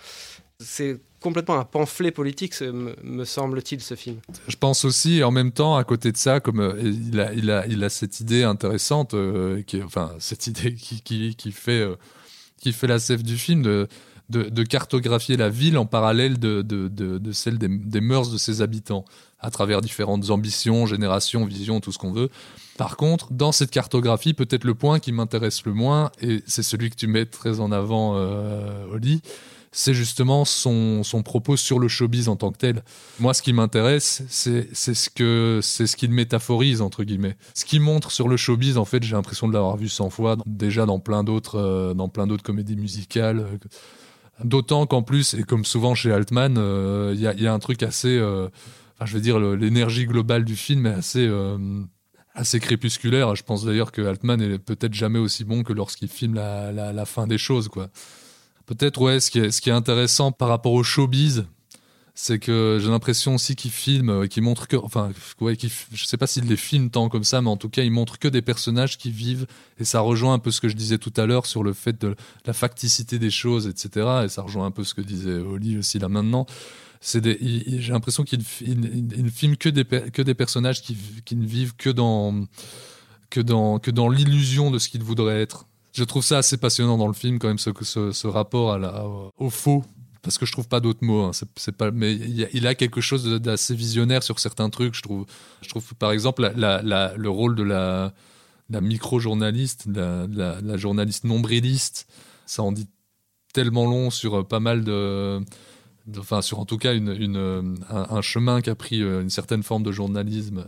C'est 0.60 1.00
complètement 1.22 1.58
un 1.58 1.64
pamphlet 1.64 2.10
politique, 2.10 2.60
me, 2.60 3.24
semble-t-il, 3.24 3.80
ce 3.80 3.94
film. 3.94 4.18
Je 4.48 4.56
pense 4.56 4.84
aussi, 4.84 5.22
en 5.22 5.30
même 5.30 5.52
temps, 5.52 5.76
à 5.76 5.84
côté 5.84 6.12
de 6.12 6.16
ça, 6.16 6.40
comme 6.40 6.60
euh, 6.60 6.74
il, 6.82 7.18
a, 7.20 7.32
il, 7.32 7.50
a, 7.50 7.66
il 7.66 7.82
a 7.84 7.88
cette 7.88 8.20
idée 8.20 8.42
intéressante, 8.42 9.14
euh, 9.14 9.62
qui, 9.62 9.82
enfin, 9.82 10.12
cette 10.18 10.46
idée 10.46 10.74
qui, 11.04 11.34
qui, 11.34 11.52
fait, 11.52 11.80
euh, 11.80 11.96
qui 12.58 12.72
fait 12.72 12.86
la 12.86 12.98
sève 12.98 13.22
du 13.22 13.38
film, 13.38 13.62
de, 13.62 13.88
de, 14.28 14.42
de 14.42 14.62
cartographier 14.62 15.36
la 15.36 15.48
ville 15.48 15.78
en 15.78 15.86
parallèle 15.86 16.38
de, 16.38 16.62
de, 16.62 16.88
de, 16.88 17.18
de 17.18 17.32
celle 17.32 17.58
des, 17.58 17.68
des 17.68 18.00
mœurs 18.00 18.30
de 18.30 18.38
ses 18.38 18.60
habitants, 18.60 19.04
à 19.40 19.50
travers 19.50 19.80
différentes 19.80 20.30
ambitions, 20.30 20.86
générations, 20.86 21.44
visions, 21.44 21.80
tout 21.80 21.92
ce 21.92 21.98
qu'on 21.98 22.12
veut. 22.12 22.30
Par 22.78 22.96
contre, 22.96 23.32
dans 23.32 23.52
cette 23.52 23.70
cartographie, 23.70 24.34
peut-être 24.34 24.64
le 24.64 24.74
point 24.74 24.98
qui 24.98 25.12
m'intéresse 25.12 25.64
le 25.64 25.74
moins, 25.74 26.10
et 26.20 26.42
c'est 26.46 26.62
celui 26.62 26.90
que 26.90 26.96
tu 26.96 27.06
mets 27.06 27.26
très 27.26 27.60
en 27.60 27.70
avant, 27.72 28.14
euh, 28.16 28.86
Oli, 28.92 29.20
c'est 29.72 29.94
justement 29.94 30.44
son, 30.44 31.02
son 31.02 31.22
propos 31.22 31.56
sur 31.56 31.78
le 31.78 31.88
showbiz 31.88 32.28
en 32.28 32.36
tant 32.36 32.52
que 32.52 32.58
tel. 32.58 32.84
Moi, 33.18 33.32
ce 33.32 33.40
qui 33.40 33.54
m'intéresse, 33.54 34.22
c'est 34.28 34.74
ce 34.74 35.08
que 35.08 35.60
c'est 35.62 35.86
ce 35.86 35.96
qu'il 35.96 36.10
métaphorise 36.10 36.82
entre 36.82 37.04
guillemets. 37.04 37.36
Ce 37.54 37.64
qu'il 37.64 37.80
montre 37.80 38.10
sur 38.12 38.28
le 38.28 38.36
showbiz, 38.36 38.76
en 38.76 38.84
fait, 38.84 39.02
j'ai 39.02 39.16
l'impression 39.16 39.48
de 39.48 39.54
l'avoir 39.54 39.78
vu 39.78 39.88
100 39.88 40.10
fois 40.10 40.36
déjà 40.44 40.84
dans 40.84 41.00
plein 41.00 41.24
d'autres 41.24 41.58
euh, 41.58 41.94
dans 41.94 42.08
plein 42.08 42.26
d'autres 42.26 42.44
comédies 42.44 42.76
musicales. 42.76 43.46
D'autant 44.44 44.86
qu'en 44.86 45.02
plus, 45.02 45.34
et 45.34 45.42
comme 45.42 45.64
souvent 45.64 45.94
chez 45.94 46.12
Altman, 46.12 46.56
euh, 46.58 47.12
il 47.14 47.20
y, 47.20 47.42
y 47.42 47.46
a 47.46 47.52
un 47.52 47.58
truc 47.58 47.82
assez, 47.82 48.16
euh, 48.18 48.48
enfin, 48.94 49.06
je 49.06 49.14
veux 49.14 49.20
dire, 49.20 49.38
l'énergie 49.38 50.06
globale 50.06 50.44
du 50.44 50.56
film 50.56 50.86
est 50.86 50.94
assez 50.94 51.30
assez 52.34 52.60
crépusculaire. 52.60 53.34
Je 53.36 53.42
pense 53.42 53.64
d'ailleurs 53.64 53.92
que 53.92 54.02
Altman 54.02 54.40
est 54.40 54.58
peut-être 54.58 54.94
jamais 54.94 55.18
aussi 55.18 55.44
bon 55.44 55.62
que 55.62 55.72
lorsqu'il 55.72 56.08
filme 56.08 56.34
la, 56.34 56.72
la, 56.72 56.92
la 56.92 57.04
fin 57.04 57.26
des 57.26 57.38
choses, 57.38 57.68
quoi. 57.68 57.88
Peut-être, 58.66 59.00
ouais, 59.00 59.20
ce 59.20 59.30
qui, 59.30 59.38
est, 59.40 59.50
ce 59.50 59.60
qui 59.60 59.70
est 59.70 59.72
intéressant 59.72 60.32
par 60.32 60.48
rapport 60.48 60.72
au 60.72 60.82
showbiz, 60.82 61.44
c'est 62.14 62.38
que 62.38 62.78
j'ai 62.80 62.88
l'impression 62.90 63.34
aussi 63.36 63.56
qu'il 63.56 63.70
filme, 63.70 64.10
euh, 64.10 64.26
qu'il 64.26 64.42
montre 64.42 64.68
que, 64.68 64.76
enfin, 64.76 65.10
ouais, 65.40 65.56
je 65.92 66.04
sais 66.04 66.16
pas 66.18 66.26
s'il 66.26 66.44
les 66.44 66.56
filme 66.56 66.90
tant 66.90 67.08
comme 67.08 67.24
ça, 67.24 67.40
mais 67.40 67.48
en 67.48 67.56
tout 67.56 67.70
cas, 67.70 67.82
il 67.82 67.90
montre 67.90 68.18
que 68.18 68.28
des 68.28 68.42
personnages 68.42 68.98
qui 68.98 69.10
vivent, 69.10 69.46
et 69.78 69.84
ça 69.84 70.00
rejoint 70.00 70.34
un 70.34 70.38
peu 70.38 70.50
ce 70.50 70.60
que 70.60 70.68
je 70.68 70.76
disais 70.76 70.98
tout 70.98 71.12
à 71.16 71.24
l'heure 71.26 71.46
sur 71.46 71.62
le 71.64 71.72
fait 71.72 72.00
de 72.00 72.14
la 72.46 72.52
facticité 72.52 73.18
des 73.18 73.30
choses, 73.30 73.66
etc. 73.66 74.06
Et 74.24 74.28
ça 74.28 74.42
rejoint 74.42 74.66
un 74.66 74.70
peu 74.70 74.84
ce 74.84 74.94
que 74.94 75.00
disait 75.00 75.38
Oli 75.38 75.78
aussi 75.78 75.98
là 75.98 76.08
maintenant. 76.08 76.46
J'ai 77.04 77.20
l'impression 77.88 78.22
qu'il 78.22 78.40
f- 78.40 78.60
il, 78.60 78.84
il- 78.84 79.12
il 79.16 79.24
ne 79.24 79.30
filme 79.30 79.56
que 79.56 79.68
des, 79.70 79.84
que 79.84 80.22
des 80.22 80.34
personnages 80.34 80.82
qui, 80.82 80.96
qui 81.24 81.34
ne 81.34 81.46
vivent 81.46 81.74
que 81.76 81.90
dans, 81.90 82.46
que 83.30 83.40
dans, 83.40 83.78
que 83.80 83.90
dans 83.90 84.08
l'illusion 84.08 84.70
de 84.70 84.78
ce 84.78 84.88
qu'ils 84.88 85.02
voudraient 85.02 85.40
être. 85.42 85.66
Je 85.92 86.04
trouve 86.04 86.24
ça 86.24 86.38
assez 86.38 86.56
passionnant 86.56 86.96
dans 86.96 87.06
le 87.06 87.12
film, 87.12 87.38
quand 87.38 87.48
même, 87.48 87.58
ce, 87.58 87.70
ce, 88.12 88.26
rapport 88.26 88.78
au 89.36 89.50
faux. 89.50 89.84
Parce 90.22 90.38
que 90.38 90.46
je 90.46 90.52
trouve 90.52 90.68
pas 90.68 90.80
d'autres 90.80 91.04
mots. 91.04 91.22
hein. 91.24 91.32
C'est, 91.56 91.72
pas, 91.76 91.90
mais 91.90 92.14
il 92.14 92.66
a, 92.66 92.70
a 92.70 92.74
quelque 92.74 93.00
chose 93.00 93.24
d'assez 93.24 93.74
visionnaire 93.74 94.22
sur 94.22 94.38
certains 94.38 94.70
trucs. 94.70 94.94
Je 94.94 95.02
trouve, 95.02 95.26
je 95.62 95.68
trouve 95.68 95.94
par 95.96 96.12
exemple 96.12 96.52
le 96.56 97.28
rôle 97.28 97.56
de 97.56 97.64
la, 97.64 98.14
la 98.70 98.80
micro-journaliste, 98.80 99.86
la, 99.92 100.26
la, 100.28 100.76
journaliste 100.76 101.24
nombriliste, 101.24 102.06
ça 102.46 102.62
en 102.62 102.72
dit 102.72 102.88
tellement 103.52 103.84
long 103.84 104.10
sur 104.10 104.40
euh, 104.40 104.42
pas 104.44 104.60
mal 104.60 104.82
de, 104.82 105.40
enfin 106.16 106.40
sur 106.40 106.58
en 106.58 106.64
tout 106.64 106.78
cas 106.78 106.94
une, 106.94 107.36
euh, 107.36 107.74
un, 107.90 108.22
chemin 108.22 108.62
qu'a 108.62 108.74
pris 108.74 109.02
euh, 109.02 109.20
une 109.20 109.30
certaine 109.30 109.62
forme 109.62 109.82
de 109.82 109.92
journalisme 109.92 110.64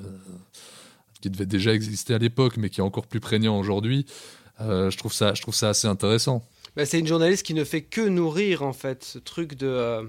qui 1.22 1.30
devait 1.30 1.46
déjà 1.46 1.72
exister 1.72 2.12
à 2.12 2.18
l'époque, 2.18 2.58
mais 2.58 2.68
qui 2.68 2.80
est 2.80 2.84
encore 2.84 3.06
plus 3.06 3.20
prégnant 3.20 3.58
aujourd'hui. 3.58 4.04
Euh, 4.60 4.90
je 4.90 4.96
trouve 4.98 5.12
ça, 5.12 5.34
je 5.34 5.42
trouve 5.42 5.54
ça 5.54 5.70
assez 5.70 5.86
intéressant. 5.88 6.46
Bah, 6.76 6.86
c'est 6.86 6.98
une 6.98 7.06
journaliste 7.06 7.44
qui 7.44 7.54
ne 7.54 7.64
fait 7.64 7.82
que 7.82 8.00
nourrir 8.00 8.62
en 8.62 8.72
fait 8.72 9.04
ce 9.04 9.18
truc 9.18 9.54
de, 9.54 9.66
euh, 9.66 10.02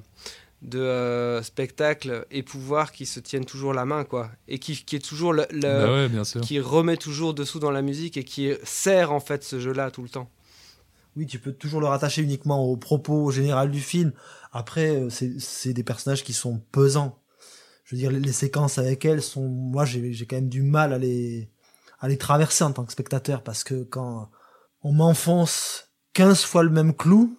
de 0.61 0.79
euh, 0.79 1.41
spectacle 1.43 2.25
et 2.31 2.43
pouvoir 2.43 2.91
qui 2.91 3.05
se 3.05 3.19
tiennent 3.19 3.45
toujours 3.45 3.73
la 3.73 3.85
main 3.85 4.03
quoi 4.03 4.31
et 4.47 4.57
qui, 4.59 4.75
qui 4.83 4.95
est 4.95 5.05
toujours 5.05 5.33
le, 5.33 5.45
le- 5.51 5.61
bah 5.61 5.93
ouais, 5.93 6.09
bien 6.09 6.23
sûr. 6.23 6.41
qui 6.41 6.59
remet 6.59 6.97
toujours 6.97 7.33
dessous 7.33 7.59
dans 7.59 7.71
la 7.71 7.81
musique 7.81 8.17
et 8.17 8.23
qui 8.23 8.51
sert 8.63 9.11
en 9.11 9.19
fait 9.19 9.43
ce 9.43 9.59
jeu-là 9.59 9.91
tout 9.91 10.01
le 10.03 10.09
temps. 10.09 10.29
Oui, 11.15 11.25
tu 11.27 11.39
peux 11.39 11.53
toujours 11.53 11.79
le 11.81 11.87
rattacher 11.87 12.21
uniquement 12.21 12.63
au 12.65 12.75
propos 12.77 13.31
général 13.31 13.71
du 13.71 13.79
film. 13.79 14.11
Après, 14.51 15.01
c'est 15.09 15.71
des 15.73 15.83
personnages 15.83 16.23
qui 16.23 16.33
sont 16.33 16.61
pesants. 16.71 17.19
Je 17.85 17.95
veux 17.95 17.99
dire, 17.99 18.11
les, 18.11 18.19
les 18.19 18.33
séquences 18.33 18.79
avec 18.79 19.05
elle 19.05 19.21
sont, 19.21 19.47
moi, 19.47 19.85
j'ai 19.85 20.25
quand 20.25 20.35
même 20.35 20.49
du 20.49 20.61
mal 20.61 20.91
à 20.91 20.97
les, 20.97 21.47
à 21.99 22.07
les 22.07 22.17
traverser 22.17 22.63
en 22.63 22.71
tant 22.71 22.85
que 22.85 22.91
spectateur 22.91 23.41
parce 23.43 23.63
que 23.63 23.83
quand 23.83 24.29
on 24.81 24.91
m'enfonce 24.91 25.89
15 26.13 26.43
fois 26.43 26.63
le 26.63 26.69
même 26.69 26.95
clou, 26.95 27.37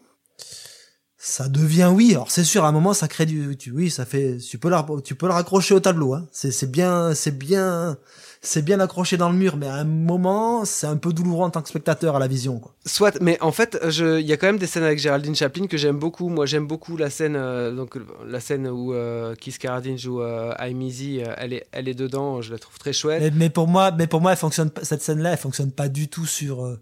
ça 1.28 1.48
devient 1.48 1.90
oui. 1.92 2.12
Alors 2.12 2.30
c'est 2.30 2.44
sûr, 2.44 2.64
à 2.64 2.68
un 2.68 2.72
moment, 2.72 2.94
ça 2.94 3.08
crée 3.08 3.26
du, 3.26 3.56
tu, 3.56 3.72
oui, 3.72 3.90
ça 3.90 4.04
fait, 4.04 4.36
tu 4.36 4.58
peux 4.58 4.70
le, 4.70 4.76
tu 5.02 5.16
peux 5.16 5.26
le 5.26 5.32
raccrocher 5.32 5.74
au 5.74 5.80
tableau, 5.80 6.14
hein. 6.14 6.24
C'est 6.30 6.52
c'est 6.52 6.70
bien, 6.70 7.14
c'est 7.14 7.36
bien, 7.36 7.96
c'est 8.42 8.62
bien 8.62 8.78
accroché 8.78 9.16
dans 9.16 9.28
le 9.28 9.34
mur, 9.36 9.56
mais 9.56 9.66
à 9.66 9.74
un 9.74 9.84
moment, 9.84 10.64
c'est 10.64 10.86
un 10.86 10.96
peu 10.96 11.12
douloureux 11.12 11.44
en 11.44 11.50
tant 11.50 11.62
que 11.62 11.68
spectateur 11.68 12.14
à 12.14 12.20
la 12.20 12.28
vision, 12.28 12.60
quoi. 12.60 12.74
Soit, 12.86 13.20
mais 13.20 13.38
en 13.40 13.50
fait, 13.50 13.76
il 13.82 14.20
y 14.20 14.32
a 14.32 14.36
quand 14.36 14.46
même 14.46 14.58
des 14.58 14.68
scènes 14.68 14.84
avec 14.84 15.00
Géraldine 15.00 15.34
Chaplin 15.34 15.66
que 15.66 15.76
j'aime 15.76 15.98
beaucoup. 15.98 16.28
Moi, 16.28 16.46
j'aime 16.46 16.68
beaucoup 16.68 16.96
la 16.96 17.10
scène, 17.10 17.34
euh, 17.34 17.74
donc 17.74 17.98
la 18.24 18.38
scène 18.38 18.68
où 18.68 18.94
euh, 18.94 19.34
Kiss 19.34 19.58
Carradine 19.58 19.98
joue 19.98 20.22
euh, 20.22 20.54
I'm 20.60 20.80
Easy. 20.80 21.22
euh, 21.22 21.34
elle 21.38 21.52
est, 21.54 21.66
elle 21.72 21.88
est 21.88 21.94
dedans. 21.94 22.40
Je 22.40 22.52
la 22.52 22.58
trouve 22.60 22.78
très 22.78 22.92
chouette. 22.92 23.20
Mais, 23.20 23.32
mais 23.34 23.50
pour 23.50 23.66
moi, 23.66 23.90
mais 23.90 24.06
pour 24.06 24.20
moi, 24.20 24.30
elle 24.30 24.38
fonctionne 24.38 24.70
pas- 24.70 24.84
cette 24.84 25.02
scène-là, 25.02 25.32
elle 25.32 25.38
fonctionne 25.38 25.72
pas 25.72 25.88
du 25.88 26.06
tout 26.06 26.26
sur 26.26 26.64
euh, 26.64 26.78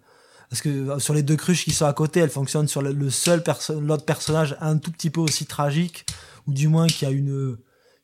parce 0.51 0.63
que 0.63 0.69
euh, 0.69 0.99
sur 0.99 1.15
les 1.15 1.23
deux 1.23 1.37
cruches 1.37 1.65
qui 1.65 1.73
sont 1.73 1.87
à 1.87 1.93
côté, 1.93 2.21
elle 2.21 2.31
fonctionne 2.31 2.69
sur 2.69 2.83
le, 2.83 3.11
seul 3.11 3.43
perso 3.43 3.81
l'autre 3.81 4.05
personnage 4.05 4.57
un 4.61 4.79
tout 4.79 4.91
petit 4.91 5.11
peu 5.11 5.21
aussi 5.21 5.47
tragique 5.47 6.05
ou 6.47 6.53
du 6.53 6.69
moins 6.69 6.87
qui 6.87 7.07
a 7.07 7.11
une 7.11 7.57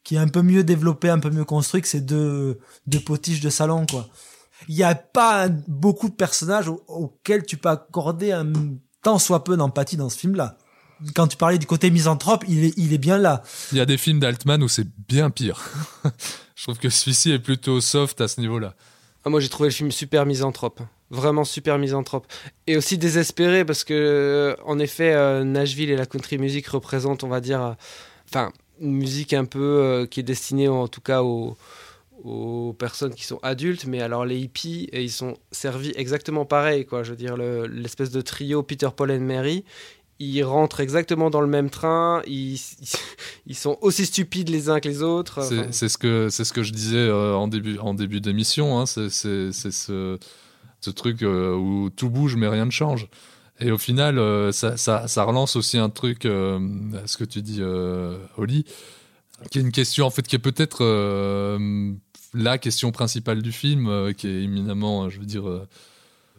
qui 0.03 0.15
est 0.15 0.19
un 0.19 0.29
peu 0.29 0.43
mieux 0.43 0.65
développé, 0.65 1.11
un 1.11 1.19
peu 1.19 1.31
mieux 1.31 1.45
construit 1.45 1.83
que 1.83 1.89
ces 1.89 2.01
deux 2.01 2.59
deux 2.87 3.01
potiches 3.01 3.41
de 3.41 3.51
salon 3.51 3.87
quoi. 3.87 4.09
Il 4.69 4.75
y 4.75 4.83
a 4.83 4.95
pas 4.95 5.49
beaucoup 5.69 6.09
de 6.09 6.15
personnages 6.15 6.69
au- 6.69 6.83
auxquels 6.89 7.45
tu 7.47 7.57
peux 7.57 7.69
accorder 7.71 8.33
un 8.33 8.53
tant 9.03 9.19
soit 9.19 9.45
peu 9.45 9.57
d'empathie 9.57 9.97
dans 9.97 10.11
ce 10.11 10.19
film-là. 10.19 10.59
Quand 11.15 11.27
tu 11.29 11.39
parlais 11.39 11.57
du 11.57 11.65
côté 11.67 11.91
misanthrope, 11.91 12.45
il 12.47 12.65
est, 12.65 12.75
il 12.77 12.93
est 12.93 12.99
bien 12.99 13.17
là. 13.17 13.43
Il 13.73 13.79
y 13.79 13.81
a 13.81 13.87
des 13.87 13.97
films 13.97 14.21
d'Altman 14.21 14.63
où 14.63 14.69
c'est 14.69 14.87
bien 15.09 15.31
pire. 15.31 15.63
je 16.55 16.63
trouve 16.65 16.79
que 16.79 16.91
celui-ci 16.91 17.31
est 17.31 17.39
plutôt 17.39 17.81
soft 17.81 18.21
à 18.21 18.29
ce 18.29 18.39
niveau-là. 18.39 18.75
Ah, 19.25 19.31
moi, 19.31 19.41
j'ai 19.41 19.49
trouvé 19.49 19.71
le 19.71 19.75
film 19.75 19.91
super 19.91 20.27
misanthrope. 20.27 20.83
Vraiment 21.11 21.45
super 21.45 21.77
misanthrope. 21.79 22.27
Et 22.69 22.77
aussi 22.77 22.97
désespéré 22.97 23.65
parce 23.65 23.83
que, 23.85 23.95
euh, 23.95 24.55
en 24.65 24.79
effet, 24.79 25.13
euh, 25.13 25.43
Nashville 25.43 25.91
et 25.91 25.97
la 25.97 26.07
country 26.07 26.39
music 26.39 26.69
représentent, 26.69 27.25
on 27.25 27.29
va 27.29 27.41
dire, 27.41 27.61
euh, 27.63 27.73
enfin, 28.29 28.53
une 28.81 28.93
musique 28.93 29.33
un 29.35 29.45
peu 29.45 29.59
euh, 29.61 30.07
qui 30.07 30.21
est 30.21 30.25
destinée 30.25 30.69
en 30.69 30.87
tout 30.87 31.01
cas 31.01 31.23
aux, 31.23 31.57
aux 32.23 32.75
personnes 32.79 33.13
qui 33.15 33.25
sont 33.25 33.41
adultes. 33.43 33.87
Mais 33.87 34.01
alors, 34.01 34.25
les 34.25 34.39
hippies, 34.39 34.89
et 34.93 35.03
ils 35.03 35.11
sont 35.11 35.37
servis 35.51 35.93
exactement 35.97 36.45
pareil, 36.45 36.87
quoi. 36.87 37.03
Je 37.03 37.11
veux 37.11 37.17
dire, 37.17 37.37
le- 37.37 37.67
l'espèce 37.67 38.11
de 38.13 38.21
trio 38.21 38.63
Peter, 38.63 38.89
Paul 38.97 39.11
and 39.11 39.21
Mary. 39.21 39.65
Ils 40.23 40.43
rentrent 40.45 40.81
exactement 40.81 41.31
dans 41.31 41.41
le 41.41 41.47
même 41.47 41.71
train, 41.71 42.21
ils, 42.27 42.61
ils 43.47 43.57
sont 43.57 43.79
aussi 43.81 44.05
stupides 44.05 44.51
les 44.51 44.69
uns 44.69 44.79
que 44.79 44.87
les 44.87 45.03
autres. 45.03 45.41
C'est 45.73 45.89
ce 45.89 45.97
que 45.97 46.29
ce 46.29 46.53
que 46.53 46.63
je 46.63 46.73
disais 46.73 47.11
en 47.11 47.49
début 47.49 47.79
en 47.79 47.95
début 47.95 48.21
d'émission. 48.21 48.79
Hein. 48.79 48.85
C'est 48.85 49.09
ce 49.09 50.19
ce 50.81 50.91
truc 50.91 51.23
euh, 51.23 51.55
où 51.55 51.91
tout 51.91 52.11
bouge 52.11 52.37
mais 52.37 52.49
rien 52.49 52.65
ne 52.67 52.71
change. 52.71 53.09
Et 53.61 53.71
au 53.71 53.79
final, 53.79 54.19
euh, 54.19 54.53
ça, 54.53 54.77
ça, 54.79 55.25
relance 55.25 55.55
aussi 55.57 55.77
un 55.77 55.91
truc, 55.91 56.25
euh, 56.25 56.59
ce 57.05 57.19
que 57.19 57.25
tu 57.25 57.43
dis, 57.43 57.61
Oli, 58.37 58.65
qui 59.51 59.59
est 59.59 59.63
une 59.63 59.73
question 59.73 60.07
en 60.07 60.11
fait 60.11 60.27
qui 60.27 60.37
est 60.37 60.39
peut-être 60.39 60.83
la 62.33 62.59
question 62.59 62.91
principale 62.93 63.43
du 63.43 63.53
film, 63.53 64.15
qui 64.15 64.29
est 64.29 64.43
éminemment, 64.43 65.09
je 65.11 65.19
veux 65.19 65.27
dire, 65.27 65.45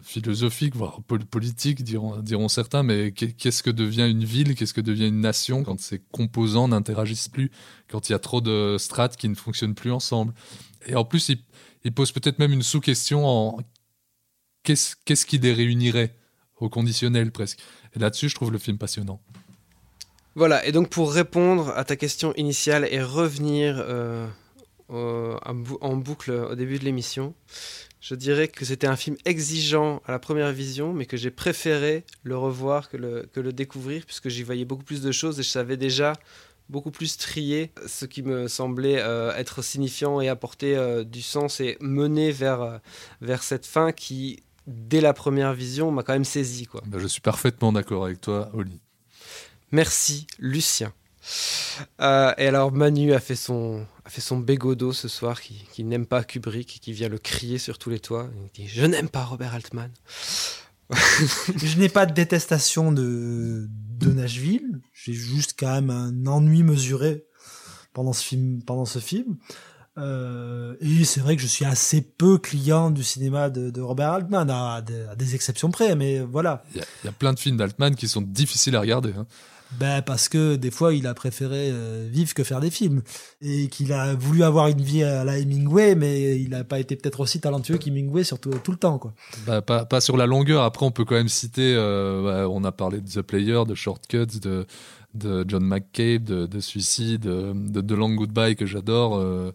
philosophique, 0.01 0.75
voire 0.75 1.01
pol- 1.04 1.25
politique, 1.25 1.84
diront, 1.84 2.17
diront 2.17 2.47
certains. 2.47 2.84
Mais 2.84 3.12
qu'est- 3.12 3.34
qu'est-ce 3.34 3.63
que 3.63 3.69
devient 3.69 4.08
une 4.10 4.23
ville 4.23 4.56
Qu'est-ce 4.56 4.73
que 4.73 4.82
devient 4.82 5.08
une 5.08 5.21
nation 5.21 5.63
quand 5.63 5.80
ses 5.80 6.01
composants 6.12 6.67
n'interagissent 6.67 7.30
plus 7.30 7.51
Quand 7.89 8.10
il 8.10 8.13
y 8.13 8.15
a 8.15 8.19
trop 8.19 8.41
de 8.41 8.77
strates 8.80 9.15
qui 9.15 9.30
ne 9.30 9.36
fonctionnent 9.36 9.75
plus 9.75 9.91
ensemble 9.91 10.34
Et 10.88 10.95
en 10.95 11.06
plus, 11.06 11.30
il, 11.84 11.91
pose 11.93 12.12
peut-être 12.12 12.39
même 12.39 12.51
une 12.51 12.63
sous-question 12.63 13.58
qu'est-ce 14.63 15.26
qui 15.26 15.38
les 15.38 15.54
réunirait 15.54 16.15
au 16.60 16.69
conditionnel 16.69 17.32
presque. 17.32 17.60
Et 17.95 18.00
là-dessus, 18.00 18.30
je 18.30 18.36
trouve 18.36 18.52
le 18.52 18.60
film 18.60 18.78
passionnant. 18.78 19.19
Voilà, 20.36 20.65
et 20.65 20.71
donc 20.71 20.89
pour 20.89 21.12
répondre 21.12 21.74
à 21.76 21.84
ta 21.84 21.97
question 21.97 22.34
initiale 22.36 22.88
et 22.89 23.02
revenir 23.02 23.76
euh, 23.80 24.28
en 24.88 25.54
bou- 25.54 25.78
en 25.82 25.97
boucle 25.97 26.32
au 26.32 26.56
début 26.56 26.80
de 26.80 26.86
l'émission, 26.86 27.34
je 28.00 28.15
dirais 28.15 28.47
que 28.47 28.63
c'était 28.63 28.88
un 28.88 28.95
film 28.95 29.17
exigeant 29.26 30.02
à 30.06 30.12
la 30.12 30.19
première 30.19 30.52
vision, 30.54 30.93
mais 30.93 31.06
que 31.06 31.17
j'ai 31.17 31.32
préféré 31.32 32.06
le 32.24 32.38
revoir 32.38 32.89
que 32.89 32.97
le, 32.97 33.54
découvrir, 33.54 34.06
puisque 34.06 34.30
j'y 34.30 34.43
voyais 34.43 34.65
beaucoup 34.65 34.84
plus 34.84 35.02
de 35.02 35.12
choses 35.12 35.39
et 35.39 35.43
je 35.43 35.50
savais 35.50 35.78
déjà 35.78 36.13
beaucoup 36.69 36.91
plus 36.91 37.17
trier 37.17 37.71
ce 37.86 38.06
qui 38.06 38.24
me 38.24 38.47
semblait 38.47 39.02
euh, 39.02 39.36
être 39.36 39.62
signifiant 39.62 40.21
et 40.21 40.30
apporter 40.30 40.78
euh, 40.78 41.04
du 41.04 41.21
sens 41.21 41.60
et 41.60 41.78
mener 41.82 42.32
vers 42.32 42.80
cette 43.41 43.65
fin 43.65 43.91
qui, 43.91 44.41
dès 44.67 45.02
la 45.02 45.13
première 45.13 45.54
vision, 45.54 45.91
m'a 45.91 46.04
quand 46.04 46.13
même 46.13 46.26
saisi. 46.26 46.65
Quoi. 46.65 46.82
Ben, 46.86 47.00
je 47.00 47.08
suis 47.08 47.21
parfaitement 47.21 47.71
d'accord 47.71 48.06
avec 48.06 48.21
toi, 48.21 48.50
Oli. 48.54 48.82
Merci, 49.71 50.28
Lucien. 50.39 50.93
Euh, 52.02 52.34
et 52.38 52.47
alors, 52.47 52.71
Manu 52.71 53.13
a 53.13 53.19
fait 53.19 53.36
son, 53.36 53.86
a 54.06 54.10
fait 54.10 54.21
son 54.21 54.38
bégodo 54.38 54.91
ce 54.91 55.08
soir, 55.08 55.39
qui, 55.39 55.65
qui 55.71 55.84
n'aime 55.84 56.06
pas 56.06 56.24
Kubrick, 56.24 56.80
qui 56.82 56.93
vient 56.93 57.10
le 57.10 57.17
crier 57.17 57.58
sur 57.58 57.78
tous 57.78 57.89
les 57.89 58.00
toits. 58.00 58.30
Il 58.56 58.63
dit 58.63 58.67
Je 58.67 58.86
n'aime 58.86 59.10
pas 59.10 59.24
Robert 59.24 59.54
Altman. 59.54 59.91
je 61.56 61.78
n'ai 61.78 61.89
pas 61.89 62.06
de 62.06 62.13
détestation 62.13 62.91
de 62.91 63.67
de 63.69 64.12
Nashville. 64.12 64.82
J'ai 64.93 65.13
juste 65.13 65.56
quand 65.58 65.71
même 65.71 65.89
un 65.89 66.26
ennui 66.28 66.63
mesuré 66.63 67.24
pendant 67.93 68.13
ce 68.13 68.24
film. 68.24 68.62
Pendant 68.63 68.86
ce 68.86 69.00
film. 69.00 69.38
Euh, 69.97 70.75
et 70.80 71.04
c'est 71.04 71.19
vrai 71.19 71.36
que 71.36 71.41
je 71.41 71.47
suis 71.47 71.65
assez 71.65 72.01
peu 72.01 72.38
client 72.38 72.91
du 72.91 73.04
cinéma 73.04 73.49
de, 73.49 73.69
de 73.69 73.82
Robert 73.82 74.12
Altman, 74.12 74.49
à, 74.49 74.75
à 74.75 74.82
des- 74.82 75.36
exceptions 75.36 75.69
près, 75.69 75.95
mais 75.95 76.19
voilà. 76.21 76.63
Il 76.73 76.77
y, 76.77 76.82
a- 76.82 76.86
il 77.04 77.08
y 77.08 77.10
a 77.10 77.13
plein 77.13 77.34
de 77.34 77.39
films 77.39 77.58
d'Altman 77.58 77.95
qui 77.95 78.08
sont 78.08 78.21
difficiles 78.21 78.75
à 78.75 78.82
regarder. 78.82 79.13
hein. 79.17 79.25
Ben 79.80 80.01
parce 80.01 80.27
que 80.27 80.58
des 80.58 80.69
fois 80.69 80.93
il 80.93 81.08
a 81.08 81.13
préféré 81.13 81.69
euh, 81.71 82.06
vivre 82.12 82.34
que 82.34 82.43
faire 82.43 82.60
des 82.60 82.69
films 82.69 83.01
et 83.41 83.69
qu'il 83.69 83.93
a 83.93 84.13
voulu 84.15 84.43
avoir 84.43 84.67
une 84.67 84.82
vie 84.82 85.01
à 85.01 85.23
la 85.23 85.38
Hemingway, 85.39 85.95
mais 85.95 86.38
il 86.41 86.49
n'a 86.49 86.65
pas 86.65 86.77
été 86.77 86.97
peut-être 86.97 87.21
aussi 87.21 87.39
talentueux 87.39 87.77
qu'Hemingway 87.77 88.25
sur 88.25 88.38
tout, 88.38 88.49
tout 88.62 88.71
le 88.71 88.77
temps 88.77 88.97
quoi. 88.99 89.13
Pas, 89.62 89.86
pas 89.86 90.01
sur 90.01 90.17
la 90.17 90.25
longueur. 90.25 90.63
Après, 90.63 90.86
on 90.86 90.91
peut 90.91 91.06
quand 91.06 91.15
même 91.15 91.30
citer. 91.30 91.73
euh, 91.73 92.21
bah, 92.43 92.49
on 92.49 92.65
a 92.65 92.73
parlé 92.73 92.99
de 92.99 93.10
The 93.10 93.21
Player, 93.21 93.62
de 93.65 93.73
Shortcuts, 93.73 94.39
de, 94.41 94.65
de 95.13 95.43
John 95.47 95.63
McCabe, 95.63 96.24
de, 96.24 96.45
de 96.45 96.60
Suicide, 96.60 97.21
de, 97.21 97.54
de 97.54 97.82
The 97.82 97.91
Long 97.97 98.13
Goodbye 98.13 98.56
que 98.56 98.65
j'adore, 98.65 99.17
euh, 99.17 99.52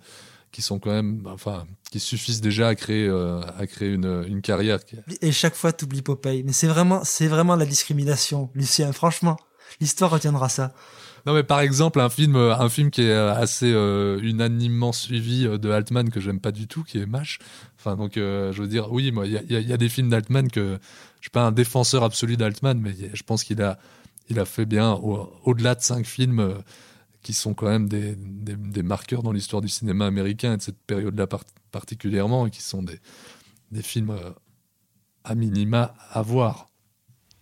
qui 0.53 0.63
sont 0.63 0.79
quand 0.79 0.91
même, 0.91 1.23
enfin, 1.27 1.67
qui 1.91 2.01
suffisent 2.01 2.41
déjà 2.41 2.69
à 2.69 2.75
créer, 2.75 3.07
euh, 3.07 3.41
à 3.59 3.67
créer 3.67 3.93
une, 3.93 4.25
une 4.27 4.41
carrière. 4.43 4.79
Et 5.23 5.33
chaque 5.33 5.55
fois 5.55 5.73
t'oublies 5.73 6.03
Popeye, 6.03 6.43
mais 6.45 6.53
c'est 6.53 6.67
vraiment 6.69 7.03
c'est 7.05 7.27
vraiment 7.29 7.57
la 7.57 7.67
discrimination, 7.67 8.51
Lucien. 8.55 8.93
Franchement, 8.93 9.37
l'histoire 9.81 10.11
retiendra 10.11 10.49
ça. 10.49 10.73
Non, 11.27 11.35
mais 11.35 11.43
par 11.43 11.59
exemple, 11.61 11.99
un 12.01 12.09
film, 12.09 12.37
euh, 12.37 12.55
un 12.57 12.69
film 12.69 12.91
qui 12.93 13.03
est 13.03 13.11
euh, 13.11 13.35
assez 13.35 13.73
euh, 13.73 14.21
unanimement 14.23 14.93
suivi 14.93 15.45
euh, 15.45 15.59
de 15.59 15.71
Altman 15.71 16.09
que 16.09 16.21
j'aime 16.21 16.39
pas 16.39 16.53
du 16.53 16.69
tout, 16.69 16.85
qui 16.85 16.99
est 16.99 17.07
Mash. 17.07 17.41
Enfin, 17.81 17.97
donc, 17.97 18.17
euh, 18.17 18.53
je 18.53 18.63
veux 18.63 18.69
dire, 18.69 18.93
oui, 18.93 19.11
moi, 19.11 19.27
il 19.27 19.33
y 19.33 19.55
y 19.55 19.73
a- 19.73 19.77
des 19.77 19.89
films 19.89 20.09
d'Altman 20.09 20.49
que 20.49 20.79
je 21.17 21.23
suis 21.23 21.31
pas 21.31 21.43
un 21.43 21.51
défenseur 21.51 22.05
absolu 22.05 22.37
d'Altman, 22.37 22.79
mais 22.81 22.95
je 23.13 23.23
pense 23.25 23.43
qu'il 23.43 23.61
a, 23.61 23.77
il 24.29 24.39
a 24.39 24.45
fait 24.45 24.67
bien 24.67 24.93
au- 24.95 25.33
au-delà 25.45 25.75
de 25.75 25.81
cinq 25.83 26.07
films 26.07 26.41
euh, 26.41 26.55
qui 27.23 27.33
sont 27.33 27.55
quand 27.55 27.67
même 27.67 27.89
des, 27.89 28.17
marqueurs 28.83 29.23
dans 29.23 29.33
l'histoire 29.33 29.63
du 29.63 29.69
cinéma 29.69 30.07
américain 30.07 30.55
et 30.55 30.57
de 30.59 30.63
cette 30.63 30.79
période-là 30.79 31.27
par- 31.27 31.45
particulièrement, 31.73 32.47
et 32.47 32.51
qui 32.51 32.63
sont 32.63 32.83
des, 32.83 33.01
des 33.73 33.83
films 33.83 34.11
euh, 34.11 34.31
à 35.25 35.35
minima 35.35 35.95
à 36.11 36.23
voir. 36.23 36.69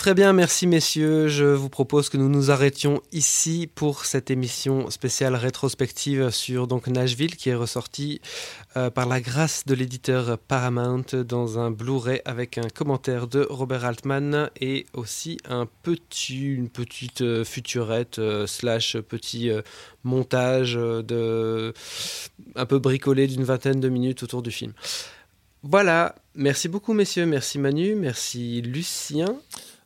Très 0.04 0.12
bien, 0.12 0.34
merci 0.34 0.66
messieurs. 0.66 1.28
Je 1.28 1.46
vous 1.46 1.70
propose 1.70 2.10
que 2.10 2.18
nous 2.18 2.28
nous 2.28 2.50
arrêtions 2.50 3.00
ici 3.10 3.70
pour 3.74 4.04
cette 4.04 4.30
émission 4.30 4.90
spéciale 4.90 5.34
rétrospective 5.34 6.28
sur 6.28 6.66
donc 6.66 6.88
Nashville 6.88 7.36
qui 7.36 7.48
est 7.48 7.54
ressortie 7.54 8.20
euh, 8.76 8.90
par 8.90 9.08
la 9.08 9.22
grâce 9.22 9.64
de 9.64 9.74
l'éditeur 9.74 10.36
Paramount 10.36 11.06
dans 11.26 11.58
un 11.58 11.70
Blu-ray 11.70 12.20
avec 12.26 12.58
un 12.58 12.68
commentaire 12.68 13.28
de 13.28 13.46
Robert 13.48 13.86
Altman 13.86 14.50
et 14.60 14.84
aussi 14.92 15.38
un 15.48 15.66
petit, 15.82 16.52
une 16.52 16.68
petite 16.68 17.22
euh, 17.22 17.42
futurette 17.42 18.18
euh, 18.18 18.46
slash 18.46 18.98
petit 18.98 19.50
montage 20.02 20.74
de 20.74 21.72
un 22.56 22.66
peu 22.66 22.78
bricolé 22.78 23.26
d'une 23.26 23.44
vingtaine 23.44 23.80
de 23.80 23.88
minutes 23.88 24.22
autour 24.22 24.42
du 24.42 24.50
film. 24.50 24.74
Voilà, 25.62 26.14
merci 26.34 26.68
beaucoup 26.68 26.92
messieurs, 26.92 27.24
merci 27.24 27.58
Manu, 27.58 27.94
merci 27.94 28.60
Lucien. 28.60 29.38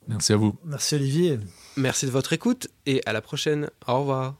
Merci 0.09 0.33
à 0.33 0.37
vous. 0.37 0.55
Merci 0.64 0.94
Olivier. 0.94 1.38
Merci 1.77 2.07
de 2.07 2.11
votre 2.11 2.33
écoute 2.33 2.68
et 2.87 3.03
à 3.07 3.12
la 3.12 3.21
prochaine. 3.21 3.71
Au 3.87 4.01
revoir. 4.01 4.37